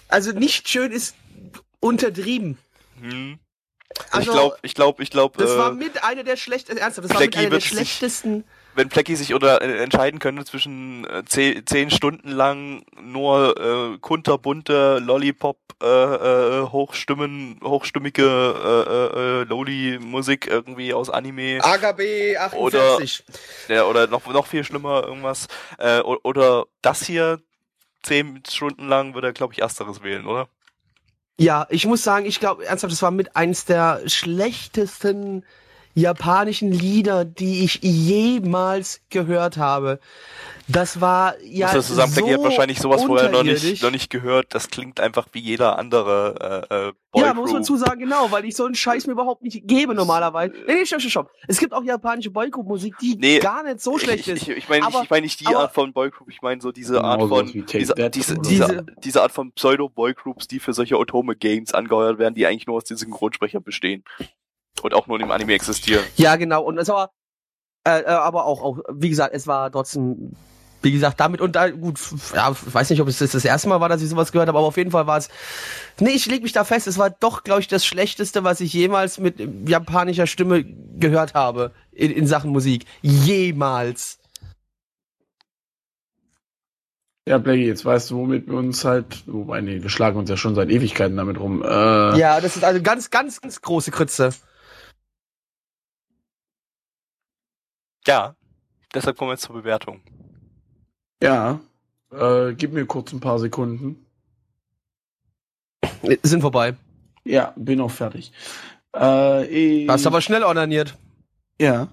[0.08, 1.16] Also nicht schön ist
[1.80, 2.58] untertrieben.
[3.00, 3.40] Hm.
[4.12, 7.06] Also, ich glaube, ich glaube, ich glaube, Das war äh, mit einer der schlechtesten, ernsthaft,
[7.06, 8.44] das war Flecky mit einer der wird sich- schlechtesten.
[8.76, 13.58] Wenn Plecky sich oder äh, entscheiden könnte zwischen äh, zehn, zehn Stunden lang nur
[13.96, 22.38] äh, kunterbunte Lollipop äh, äh, hochstimmen hochstimmige äh, äh, Loli Musik irgendwie aus Anime AKB
[22.38, 23.24] 48.
[23.68, 25.48] der, oder noch noch viel schlimmer irgendwas
[25.78, 27.40] äh, oder das hier
[28.04, 30.48] zehn Stunden lang würde er glaube ich ersteres wählen oder
[31.38, 35.44] Ja, ich muss sagen, ich glaube, ernsthaft, das war mit eins der schlechtesten
[35.94, 40.00] japanischen Lieder, die ich jemals gehört habe.
[40.68, 43.92] Das war ja muss das zusammen so Plecky hat wahrscheinlich sowas vorher noch nicht noch
[43.92, 48.00] nicht gehört das klingt einfach wie jeder andere äh, äh, Ja, muss man zu sagen,
[48.00, 50.54] genau, weil ich so einen Scheiß mir überhaupt nicht gebe normalerweise.
[50.68, 51.32] Nee, nee, stopp, stopp, stopp.
[51.48, 54.42] Es gibt auch japanische Boygroup-Musik, die Nee, gar nicht so schlecht ich, ist.
[54.44, 56.62] Ich, ich meine nicht, Aber- ich mein nicht die aber- Art von Boygroup, ich meine
[56.62, 60.98] so diese Genau Art von diese, diese, diese, diese Art von Pseudo-Boygroups, die für solche
[60.98, 64.06] Otome-Games angeheuert werden, die eigentlich nur aus den Synchronsprechern bestehen.
[64.82, 66.04] Und auch nur im Anime existieren.
[66.16, 66.64] Ja, genau.
[66.64, 67.12] Und es war,
[67.88, 70.36] äh, äh, aber auch, auch, wie gesagt, es war trotzdem,
[70.82, 72.00] wie gesagt, damit und da, gut,
[72.34, 74.48] ja, ich weiß nicht, ob es das, das erste Mal war, dass ich sowas gehört
[74.48, 75.30] habe, aber auf jeden Fall war es,
[76.00, 78.74] nee, ich leg mich da fest, es war doch, glaube ich, das Schlechteste, was ich
[78.74, 82.86] jemals mit japanischer Stimme gehört habe in, in Sachen Musik.
[83.02, 84.18] Jemals.
[87.28, 90.38] Ja, Blackie, jetzt weißt du, womit wir uns halt, wobei, nee, wir schlagen uns ja
[90.38, 91.62] schon seit Ewigkeiten damit rum.
[91.62, 94.32] Äh, Ja, das ist also ganz, ganz, ganz große Krütze.
[98.08, 98.36] Ja.
[98.94, 100.02] Deshalb kommen wir jetzt zur Bewertung.
[101.22, 101.60] ja
[102.12, 104.06] äh, gib mir kurz ein paar Sekunden.
[106.24, 106.76] Sind vorbei.
[107.24, 108.32] Ja, bin auch fertig.
[108.96, 110.98] Äh, ich, Hast aber schnell ordiniert.
[111.60, 111.88] Ja.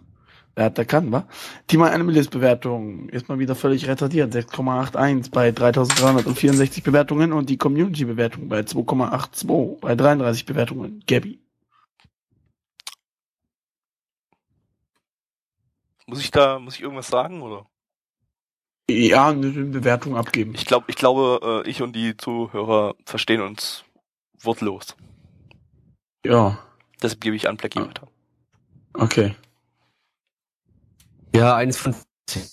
[0.54, 1.24] Wer hat, der kann, wa?
[1.70, 4.34] Die My Animalist Bewertung ist mal wieder völlig retardiert.
[4.34, 11.04] 6,81 bei 3364 Bewertungen und die Community Bewertung bei 2,82 bei 33 Bewertungen.
[11.06, 11.38] Gabby.
[16.08, 17.66] Muss ich da, muss ich irgendwas sagen, oder?
[18.90, 20.54] Ja, eine Bewertung abgeben.
[20.54, 23.84] Ich glaube, ich glaube, äh, ich und die Zuhörer verstehen uns
[24.40, 24.96] wortlos.
[26.24, 26.58] Ja,
[27.02, 28.08] Deshalb gebe ich an Blackie weiter.
[28.94, 29.36] okay.
[31.36, 31.94] Ja, eins von.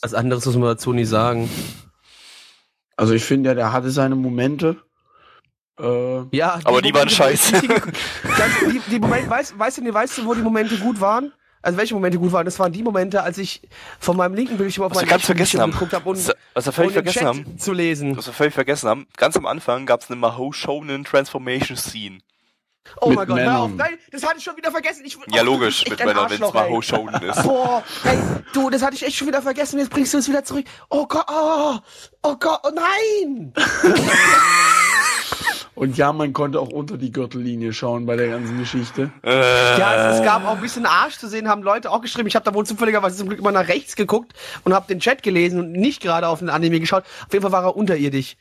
[0.02, 1.50] Was anderes muss man dazu nicht sagen.
[2.98, 4.84] Also ich finde ja, der hatte seine Momente.
[5.80, 7.62] Äh, Ja, Aber die waren Momente, scheiße.
[7.62, 11.34] Die, die, die, die Momente, weißt, weißt, du, weißt du, wo die Momente gut waren?
[11.66, 12.46] Also welche Momente gut waren?
[12.46, 13.62] Das waren die Momente, als ich
[14.00, 15.72] von meinem linken Bildschirm auf meinen ganz vergessen Bildschirm haben.
[15.72, 18.16] geguckt habe und, Was, was wir völlig vergessen Chat haben, zu lesen.
[18.16, 22.20] was wir völlig vergessen haben, ganz am Anfang gab es eine Mahou Shonen Transformation Scene.
[23.02, 23.72] Oh Mit mein Gott, hör auf.
[23.76, 25.04] Nein, das hatte ich schon wieder vergessen.
[25.06, 26.54] Ich, Ja, oh, logisch, mit Männern, wenn es.
[26.54, 27.42] Mahou Shonen ist.
[27.42, 28.18] Boah, ey,
[28.54, 29.80] du, das hatte ich echt schon wieder vergessen.
[29.80, 30.66] Jetzt bringst du es wieder zurück.
[30.92, 31.78] Oh Gott, oh,
[32.22, 33.54] oh Gott, oh nein!
[35.76, 39.12] und ja, man konnte auch unter die Gürtellinie schauen bei der ganzen Geschichte.
[39.24, 42.28] Äh, Ja, es, es gab auch ein bisschen Arsch zu sehen, haben Leute auch geschrieben.
[42.28, 45.22] Ich habe da wohl zufälligerweise zum Glück immer nach rechts geguckt und habe den Chat
[45.22, 47.04] gelesen und nicht gerade auf den Anime geschaut.
[47.26, 48.38] Auf jeden Fall war er unterirdisch.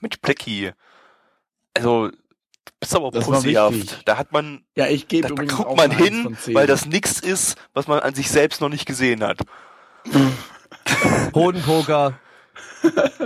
[0.00, 0.72] Mit Blackie.
[1.74, 2.12] Also, du
[2.80, 4.02] bist aber Das war pussyhaft.
[4.04, 7.20] Da hat man, Ja, ich gebe da, da guckt auch man hin, weil das nix
[7.20, 9.38] ist, was man an sich selbst noch nicht gesehen hat.
[11.34, 12.18] Hodenpoker.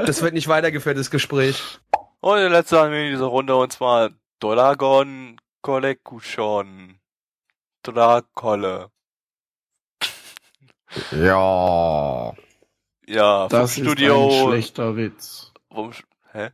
[0.07, 1.79] Das wird nicht weitergeführt, das Gespräch.
[2.21, 4.11] Und der letzte Anime in dieser Runde, und zwar
[4.41, 6.99] Dragon Collection.
[7.83, 8.91] Drakolle.
[11.13, 12.33] Ja.
[13.07, 14.27] Ja, Das vom ist Studio.
[14.27, 15.53] ein schlechter Witz.
[15.73, 15.93] Vom,
[16.33, 16.51] hä?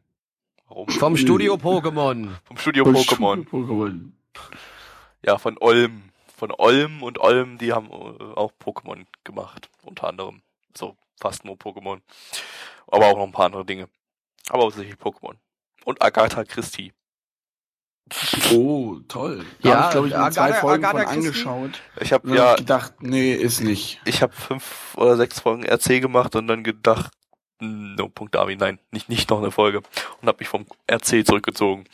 [0.68, 0.88] Warum?
[0.90, 2.28] Vom Studio Pokémon.
[2.44, 3.48] Vom Studio Pokémon.
[3.48, 4.12] Pokémon.
[5.22, 6.10] Ja, von Olm.
[6.36, 10.42] Von Olm und Olm, die haben äh, auch Pokémon gemacht, unter anderem.
[10.76, 12.02] So, fast nur Pokémon.
[12.88, 13.88] Aber auch noch ein paar andere Dinge.
[14.50, 15.36] Aber hauptsächlich Pokémon.
[15.86, 16.92] Und Agatha Christie.
[18.52, 19.44] Oh, toll.
[19.62, 21.26] Ja, Ja, ich glaube ich mal zwei Agatha- Folgen Agatha von Christie?
[21.48, 21.82] angeschaut.
[22.00, 24.00] Ich habe ja, hab gedacht, nee, ist nicht.
[24.04, 27.12] ich habe fünf oder sechs Folgen RC gemacht und dann gedacht,
[27.60, 29.78] no, Punkt Armin, nein, nicht, nicht noch eine Folge.
[30.20, 31.84] Und habe mich vom RC zurückgezogen.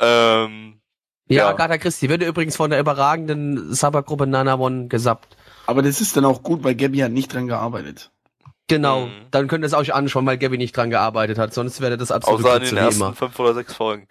[0.00, 0.80] Ähm,
[1.28, 1.48] Ja, Ja.
[1.50, 5.36] Agatha Christie wird übrigens von der überragenden Sabbergruppe Nana One gesappt.
[5.66, 8.10] Aber das ist dann auch gut, weil Gabby hat nicht dran gearbeitet.
[8.68, 9.06] Genau.
[9.06, 9.10] Mhm.
[9.30, 11.52] Dann könnt ihr es euch anschauen, weil Gabby nicht dran gearbeitet hat.
[11.52, 13.12] Sonst wäre das absolut außer in den ersten immer.
[13.12, 14.06] fünf oder sechs Folgen.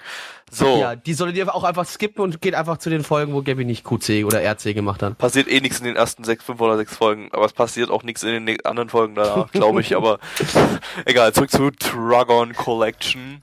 [0.52, 3.42] So, Ja, die solltet ihr auch einfach skippen und geht einfach zu den Folgen, wo
[3.42, 5.18] Gabby nicht QC oder RC gemacht hat.
[5.18, 8.04] passiert eh nichts in den ersten sechs, fünf oder sechs Folgen, aber es passiert auch
[8.04, 10.20] nichts in den ne- anderen Folgen danach, glaube ich, aber
[11.06, 13.42] egal, zurück zu Dragon Collection.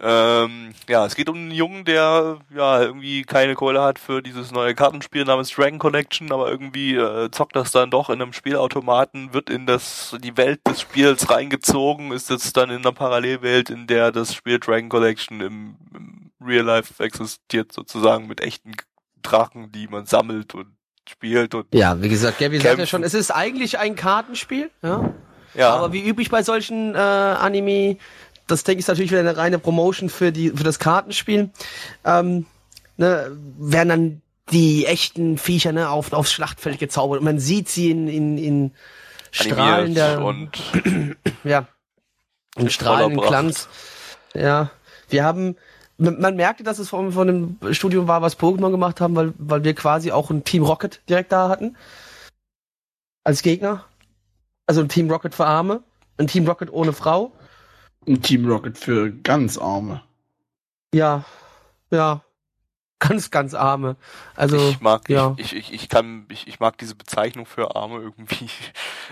[0.00, 4.52] Ähm, ja, es geht um einen Jungen, der ja irgendwie keine Kohle hat für dieses
[4.52, 9.34] neue Kartenspiel namens Dragon Collection, aber irgendwie äh, zockt das dann doch in einem Spielautomaten,
[9.34, 13.86] wird in das die Welt des Spiels reingezogen, ist jetzt dann in einer Parallelwelt, in
[13.86, 18.72] der das Spiel Dragon Collection im, im Real Life existiert, sozusagen mit echten
[19.22, 20.78] Drachen, die man sammelt und
[21.08, 25.12] spielt und Ja, wie gesagt, Gabby sagt ja schon, es ist eigentlich ein Kartenspiel, ja.
[25.54, 27.96] ja, Aber wie üblich bei solchen äh, Anime,
[28.48, 31.50] das denke ich ist natürlich wieder eine reine Promotion für die für das Kartenspiel.
[32.04, 32.46] Ähm,
[32.96, 37.90] ne, werden dann die echten Viecher ne, auf, aufs Schlachtfeld gezaubert und man sieht sie
[37.90, 38.72] in, in, in
[39.30, 40.50] strahlender und
[41.44, 41.68] ja,
[42.56, 43.20] in strahlenden.
[43.20, 43.68] Glanz.
[44.34, 44.70] Ja,
[45.08, 45.56] wir haben
[45.98, 49.64] man merkte, dass es von, von einem Studium war, was Pokémon gemacht haben, weil, weil
[49.64, 51.76] wir quasi auch ein Team Rocket direkt da hatten.
[53.24, 53.84] Als Gegner.
[54.66, 55.82] Also ein Team Rocket für Arme.
[56.16, 57.32] Ein Team Rocket ohne Frau.
[58.08, 60.02] Ein Team Rocket für ganz Arme.
[60.94, 61.24] Ja.
[61.90, 62.22] Ja.
[63.00, 63.94] Ganz, ganz arme.
[64.34, 65.34] Also, ich mag, ja.
[65.36, 68.48] ich, ich, ich, ich kann, ich, ich mag diese Bezeichnung für Arme irgendwie.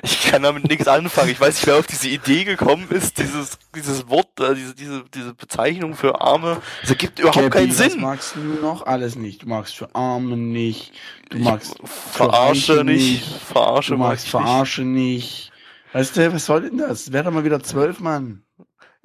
[0.02, 1.30] Ich kann damit nichts anfangen.
[1.30, 5.04] Ich weiß nicht, wer auf diese Idee gekommen ist, dieses, dieses Wort, äh, diese, diese,
[5.04, 6.60] diese Bezeichnung für Arme.
[6.82, 8.00] Das ergibt überhaupt Gabby, keinen Sinn.
[8.02, 9.42] magst du noch alles nicht?
[9.42, 10.92] Du magst für Arme nicht.
[11.30, 14.42] Du Ich magst verarsche für Reiche nicht, verarsche Du mag magst ich nicht.
[14.42, 15.52] Verarsche nicht.
[15.94, 17.12] Weißt du, was soll denn das?
[17.12, 18.42] Wäre doch mal wieder zwölf, Mann.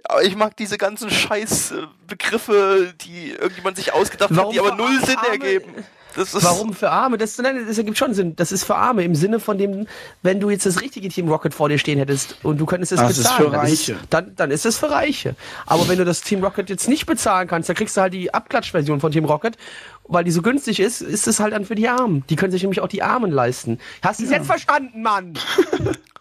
[0.04, 1.76] Aber ich mag diese ganzen scheiß äh,
[2.08, 5.30] Begriffe, die irgendjemand sich ausgedacht hat, Warum die aber für null Sinn Arme?
[5.30, 5.74] ergeben.
[6.14, 7.18] Das ist, Warum für Arme?
[7.18, 8.36] Das, nein, das ergibt schon Sinn.
[8.36, 9.88] Das ist für Arme im Sinne von dem,
[10.24, 12.99] wenn du jetzt das richtige Team Rocket vor dir stehen hättest und du könntest es
[12.99, 13.45] Das ist bezahlen.
[13.45, 13.93] für dann Reiche.
[13.93, 15.36] Es, dann, dann ist es für Reiche.
[15.66, 18.34] Aber wenn du das Team Rocket jetzt nicht bezahlen kannst, dann kriegst du halt die
[18.34, 19.56] Abklatschversion von Team Rocket,
[20.04, 22.26] weil die so günstig ist, ist es halt dann für die Armen.
[22.30, 23.80] Die können sich nämlich auch die Armen leisten.
[24.02, 25.36] Hast du es jetzt verstanden, Mann?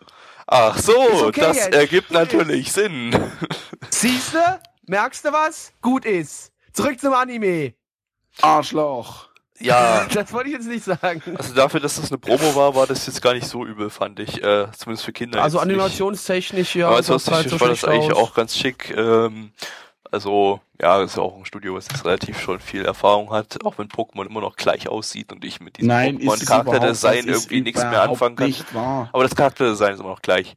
[0.52, 1.74] Ach so, okay das jetzt.
[1.74, 3.14] ergibt natürlich Sinn.
[3.88, 4.60] Siehst du?
[4.88, 5.72] Merkst du was?
[5.80, 6.50] Gut ist.
[6.72, 7.74] Zurück zum Anime.
[8.42, 9.28] Arschloch.
[9.60, 11.22] Ja, Das wollte ich jetzt nicht sagen.
[11.38, 14.18] also dafür, dass das eine Promo war, war das jetzt gar nicht so übel, fand
[14.18, 14.42] ich.
[14.42, 15.40] Äh, zumindest für Kinder.
[15.42, 16.88] Also animationstechnisch, ja.
[16.88, 18.18] Aber sah ansonsten halt so war das eigentlich aus.
[18.30, 18.90] auch ganz schick.
[18.96, 19.52] Ähm,
[20.10, 23.78] also, ja, es ist auch ein Studio, was jetzt relativ schon viel Erfahrung hat, auch
[23.78, 28.02] wenn Pokémon immer noch gleich aussieht und ich mit diesem es Pokémon-Charakterdesign irgendwie nichts mehr
[28.02, 28.46] anfangen kann.
[28.46, 29.08] nicht wahr.
[29.12, 30.56] Aber das Charakterdesign ist immer noch gleich.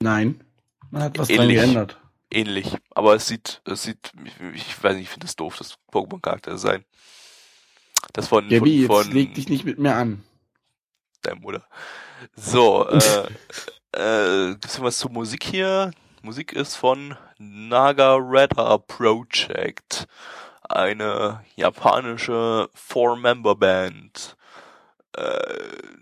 [0.00, 0.42] Nein.
[0.90, 1.56] Man hat was dran Ähnlich.
[1.56, 2.00] geändert.
[2.30, 2.76] Ähnlich.
[2.94, 4.12] Aber es sieht, es sieht,
[4.54, 6.84] ich, weiß nicht, ich finde das doof, das Pokémon-Charakterdesign.
[8.12, 10.22] Das von, Gabi, von, jetzt von leg dich nicht mit mir an.
[11.22, 11.66] deiner Mutter.
[12.36, 13.28] So, äh,
[14.52, 15.90] äh, bisschen was zur Musik hier.
[16.24, 20.06] Musik ist von Nagareta Project.
[20.66, 24.34] Eine japanische Four-Member-Band.
[25.14, 25.22] Äh,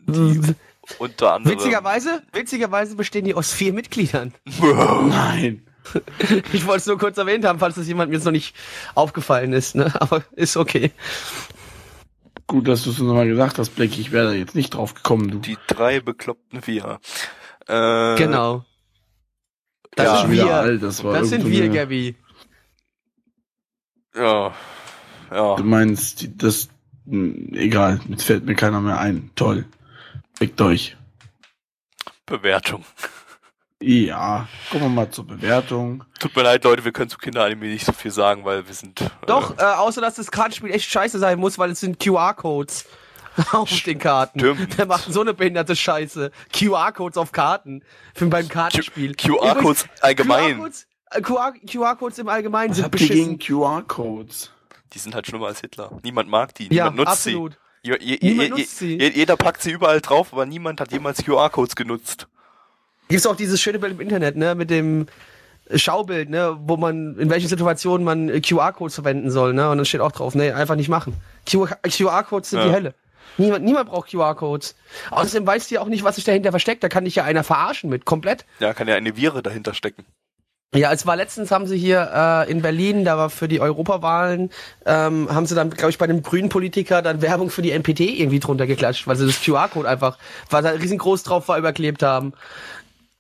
[0.06, 0.54] die
[0.98, 1.58] unter anderem...
[1.58, 4.32] Witzigerweise, witzigerweise bestehen die aus vier Mitgliedern.
[4.60, 5.66] Nein.
[6.52, 8.54] Ich wollte es nur kurz erwähnt haben, falls das jemandem jetzt noch nicht
[8.94, 9.92] aufgefallen ist, ne?
[10.00, 10.92] Aber ist okay.
[12.46, 13.98] Gut, dass du es nochmal gesagt hast, Black.
[13.98, 15.38] Ich wäre da jetzt nicht drauf gekommen, du.
[15.40, 17.00] Die drei bekloppten Vier.
[17.66, 18.64] Äh, Genau.
[19.95, 20.55] Das ja, sind wir.
[20.55, 22.16] alt, das war Das sind wir, Gabby.
[24.14, 24.53] Ja.
[25.30, 25.57] Ja.
[25.57, 26.68] Du meinst, das,
[27.07, 29.30] hm, egal, jetzt fällt mir keiner mehr ein.
[29.34, 29.64] Toll.
[30.34, 30.97] Fickt euch.
[32.26, 32.84] Bewertung.
[33.80, 36.05] Ja, kommen wir mal zur Bewertung.
[36.20, 39.03] Tut mir leid, Leute, wir können zu Kinderanime nicht so viel sagen, weil wir sind.
[39.26, 42.86] Doch, Äh, äh, außer dass das Kartenspiel echt scheiße sein muss, weil es sind QR-Codes
[43.52, 44.38] auf den Karten.
[44.40, 44.78] Stimmt.
[44.78, 46.30] Der macht so eine behinderte Scheiße.
[46.52, 47.82] QR-Codes auf Karten.
[48.14, 49.14] Für beim Kartenspiel.
[49.14, 50.56] QR-Codes allgemein.
[50.56, 53.38] QR-Codes äh, QR QR-Codes im Allgemeinen Was sind beschissen.
[53.38, 54.50] QR-Codes?
[54.92, 55.90] Die sind halt schlimmer als Hitler.
[56.02, 56.64] Niemand mag die.
[56.64, 57.52] Ja, Niemand nutzt absolut.
[57.82, 57.90] sie.
[57.90, 58.98] Je, je, Niemand je, nutzt sie.
[58.98, 62.28] je, jeder packt sie überall drauf, aber niemand hat jemals QR-Codes genutzt.
[63.08, 65.06] Gibt's auch dieses schöne Bild im Internet, ne, mit dem
[65.74, 70.00] Schaubild, ne, wo man, in welchen Situationen man QR-Codes verwenden soll, ne, und dann steht
[70.00, 71.14] auch drauf, ne, einfach nicht machen.
[71.46, 72.66] QR-Codes sind Ja.
[72.66, 72.94] die Hölle.
[73.38, 74.74] Niemand, niemand braucht QR-Codes.
[75.10, 76.82] Außerdem weißt du ja auch nicht, was sich dahinter versteckt.
[76.84, 78.44] Da kann dich ja einer verarschen mit, komplett.
[78.60, 80.04] Ja, kann ja eine Viren dahinter stecken.
[80.74, 84.48] Ja, es war letztens, haben sie hier äh, in Berlin, da war für die Europawahlen,
[84.86, 88.00] ähm, haben sie dann, glaube ich, bei einem grünen Politiker dann Werbung für die NPT
[88.00, 90.16] irgendwie drunter geklatscht, weil sie das QR-Code einfach,
[90.48, 92.32] weil da riesengroß drauf war, überklebt haben.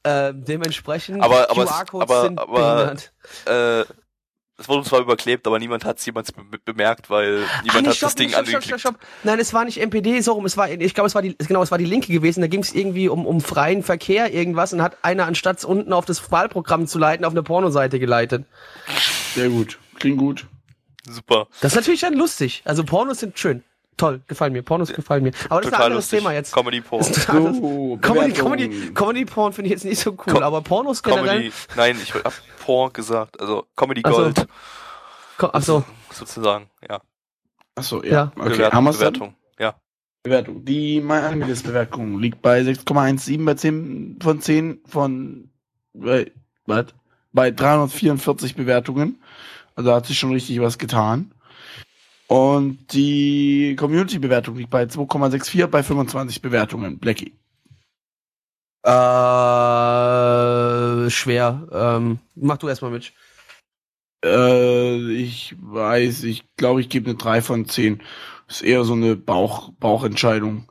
[0.02, 3.12] Äh, dementsprechend, Aber- aber- QR-Codes aber- sind aber- behindert.
[3.44, 3.84] Äh,
[4.62, 8.02] es wurde zwar überklebt, aber niemand hat es jemals be bemerkt, weil niemand nee, hat
[8.02, 8.80] das Ding stopp, stopp, angeklickt.
[8.80, 9.08] stopp, stopp.
[9.24, 11.62] Nein, es war nicht MPD, so rum, es war, ich glaube, es war die, genau,
[11.62, 14.82] es war die Linke gewesen, da ging es irgendwie um, um freien Verkehr, irgendwas, und
[14.82, 18.44] hat einer anstatt es unten auf das Wahlprogramm zu leiten, auf eine Pornoseite geleitet.
[19.34, 19.78] Sehr gut.
[19.98, 20.46] Klingt gut.
[21.08, 21.48] Super.
[21.60, 22.62] Das ist natürlich dann lustig.
[22.64, 23.64] Also Pornos sind schön.
[24.02, 24.62] Toll, gefallen mir.
[24.62, 25.32] Pornos gefallen mir.
[25.48, 26.18] Aber das ist ein Total anderes lustig.
[26.18, 26.52] Thema jetzt.
[26.52, 27.02] Comedy Porn.
[27.04, 28.32] So, Comedy.
[28.32, 31.26] Comedy, Comedy Porn finde ich jetzt nicht so cool, Com- aber Pornos generell.
[31.28, 31.52] Comedy.
[31.76, 32.32] Nein, ich hab
[32.64, 33.40] Porn gesagt.
[33.40, 34.02] Also Comedy.
[34.02, 34.46] Gold
[35.38, 36.68] Ko- Ach so, sozusagen.
[36.88, 37.00] Ja.
[37.76, 38.10] Achso, Ja.
[38.10, 38.32] ja.
[38.36, 38.84] Okay, Bewertung, haben?
[38.92, 39.34] Bewertung.
[39.60, 39.74] Ja.
[40.24, 40.64] Bewertung.
[40.64, 45.50] Die MyAnimeList-Bewertung liegt bei 6,17 bei 10 von 10 von
[45.94, 46.30] bei,
[46.66, 46.86] was?
[47.32, 49.22] bei 344 Bewertungen.
[49.74, 51.32] Also da hat sich schon richtig was getan.
[52.32, 56.98] Und die Community-Bewertung liegt bei 2,64 bei 25 Bewertungen.
[56.98, 57.34] Blackie.
[58.84, 58.90] äh,
[61.10, 61.68] schwer.
[61.70, 63.12] Ähm, mach du erstmal mit.
[64.24, 68.00] Äh, ich weiß, ich glaube, ich gebe eine 3 von 10.
[68.52, 70.68] Ist eher so eine Bauch, Bauchentscheidung.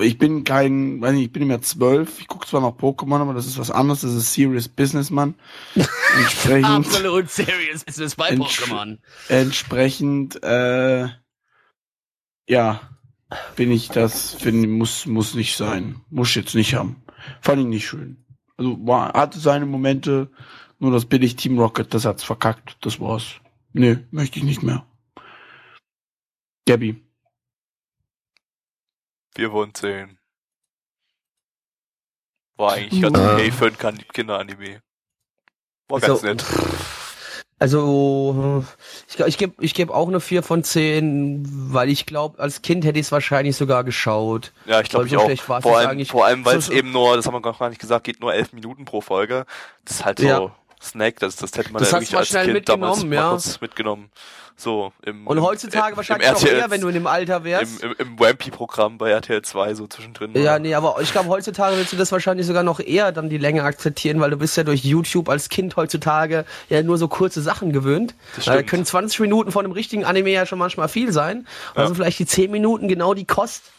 [0.00, 2.20] Ich bin kein, weiß nicht, ich bin mehr 12.
[2.20, 4.02] Ich gucke zwar noch Pokémon, aber das ist was anderes.
[4.02, 5.34] Das ist Serious Businessman.
[6.16, 8.98] Entsprechend, Absolut serious es bei Pokémon.
[9.28, 11.08] entsprechend, äh,
[12.46, 12.80] ja,
[13.56, 16.02] bin ich das, finde, muss, muss nicht sein.
[16.10, 17.02] Muss jetzt nicht haben.
[17.40, 18.26] Fand ich nicht schön.
[18.58, 20.30] Also, war, hatte seine Momente,
[20.78, 22.76] nur das billig Team Rocket, das hat's verkackt.
[22.82, 23.40] Das war's.
[23.72, 24.84] Nö, möchte ich nicht mehr.
[26.66, 27.02] Gabby.
[29.34, 30.18] 4 von 10.
[32.56, 34.82] War eigentlich ganz okay für ein Kinderanime.
[35.88, 36.44] War ganz So, nett.
[37.58, 38.64] Also,
[39.08, 42.84] ich, ich gebe ich geb auch eine 4 von 10, weil ich glaube, als Kind
[42.84, 44.52] hätte ich es wahrscheinlich sogar geschaut.
[44.66, 45.62] Ja, ich glaube so auch.
[45.62, 48.04] Vor allem, vor allem, weil es So- eben nur, das haben wir gar nicht gesagt,
[48.04, 49.46] geht nur 11 Minuten pro Folge.
[49.84, 50.56] Das ist halt so Ja.
[50.82, 53.56] Snack, das, das hätte man Das ja wirklich als schnell Kind damals mitgenommen, mal ja.
[53.60, 54.10] mitgenommen.
[54.56, 57.42] So, im, Und heutzutage im, wahrscheinlich im noch RTL, eher, wenn du in dem Alter
[57.42, 57.82] wärst.
[57.82, 60.32] im, im, im Wampy-Programm bei RTL 2 so zwischendrin.
[60.34, 60.58] Ja, war.
[60.58, 63.64] nee, aber ich glaube, heutzutage willst du das wahrscheinlich sogar noch eher dann die Länge
[63.64, 67.72] akzeptieren, weil du bist ja durch YouTube als Kind heutzutage ja nur so kurze Sachen
[67.72, 68.14] gewöhnt.
[68.44, 71.46] Da können 20 Minuten von einem richtigen Anime ja schon manchmal viel sein.
[71.74, 73.72] Also vielleicht die 10 Minuten genau die Kost,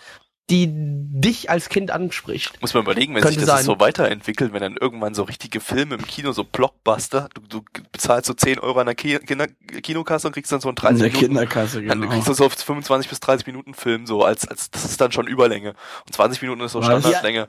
[0.50, 2.62] die dich als Kind anspricht.
[2.62, 3.64] Muss man überlegen, wenn sich das sein.
[3.64, 8.28] so weiterentwickelt, wenn dann irgendwann so richtige Filme im Kino, so Blockbuster, du, du bezahlst
[8.28, 11.00] so 10 Euro an der Ki Kinder Kinokasse und kriegst dann so einen 30 In
[11.00, 12.12] der Minuten Kinderkasse, Dann genau.
[12.12, 15.14] kriegst du so auf 25 bis 30 Minuten Film, so als, als das ist dann
[15.14, 15.76] schon Überlänge.
[16.06, 16.88] Und 20 Minuten ist so Was?
[16.88, 17.48] Standardlänge.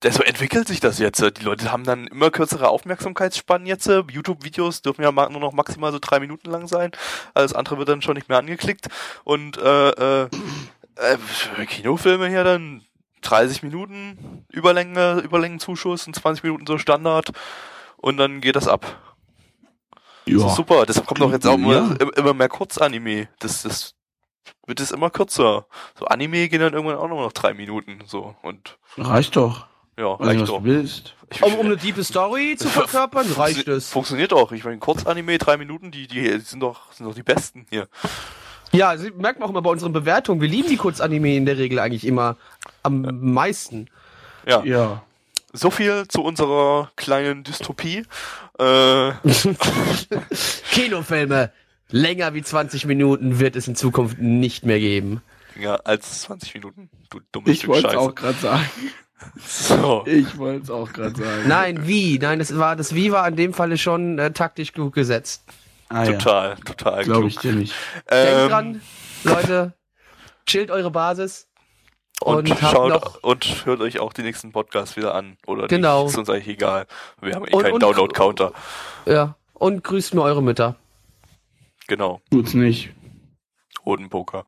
[0.00, 1.20] Das so entwickelt sich das jetzt.
[1.38, 3.86] Die Leute haben dann immer kürzere Aufmerksamkeitsspannen jetzt.
[3.86, 6.90] YouTube-Videos dürfen ja nur noch maximal so drei Minuten lang sein.
[7.32, 8.88] Alles andere wird dann schon nicht mehr angeklickt.
[9.24, 10.28] Und äh, äh,
[10.96, 12.82] äh, Kinofilme hier dann
[13.22, 17.32] 30 Minuten Überlänge, Überlängenzuschuss und 20 Minuten so Standard.
[17.96, 18.84] Und dann geht das ab.
[20.26, 20.46] Das Ja.
[20.48, 20.86] ist super.
[20.86, 21.78] Deshalb kommt doch jetzt auch Ja.
[21.98, 23.28] immer, immer mehr Kurzanime.
[23.38, 23.94] Das, das
[24.66, 25.66] wird es immer kürzer.
[25.98, 28.00] So Anime gehen dann irgendwann auch nur noch drei Minuten.
[28.06, 29.66] So und Reicht doch.
[29.98, 30.58] ja, nicht, reicht was doch.
[30.58, 31.14] du willst.
[31.32, 33.90] Ich- Um, um eine tiefe Story zu verkörpern, reicht es.
[33.90, 34.52] Funktioniert auch.
[34.52, 37.88] Ich meine, Kurzanime, drei Minuten, die, die sind doch, sind doch die besten hier.
[38.72, 40.40] Ja, also, merkt man auch immer bei unseren Bewertungen.
[40.40, 42.36] Wir lieben die Kurzanime in der Regel eigentlich immer
[42.82, 43.88] am meisten.
[44.46, 44.62] Ja.
[44.64, 45.02] Ja.
[45.52, 48.04] So viel zu unserer kleinen Dystopie.
[48.58, 49.12] Äh,
[50.72, 51.50] Kinofilme.
[51.90, 55.22] Länger wie 20 Minuten wird es in Zukunft nicht mehr geben.
[55.58, 56.90] ja, als 20 Minuten.
[57.10, 58.68] Du dummes Ich Stück wollte es auch gerade sagen.
[59.46, 60.04] So.
[60.06, 61.48] Ich wollte es auch gerade sagen.
[61.48, 62.18] Nein, wie?
[62.18, 65.44] Nein, das war das Wie war in dem Falle schon äh, taktisch gut gesetzt.
[65.88, 66.12] Ah, ja.
[66.12, 67.74] Total, total Glaube ich dir nicht.
[68.10, 68.82] Denkt Ähm, dran,
[69.24, 69.74] Leute,
[70.46, 71.48] chillt eure Basis.
[72.22, 75.36] Und, Und schaut noch- und hört euch auch die nächsten Podcasts wieder an.
[75.46, 76.04] Oder Genau.
[76.04, 76.86] nicht, ist uns eigentlich egal.
[77.20, 78.52] Wir haben eh Und- keinen Download-Counter.
[79.04, 79.36] Ja.
[79.52, 80.76] Und grüßt mir eure Mütter.
[81.88, 82.20] Genau.
[82.30, 82.90] Tut's nicht.
[83.84, 84.46] Hodenpoker.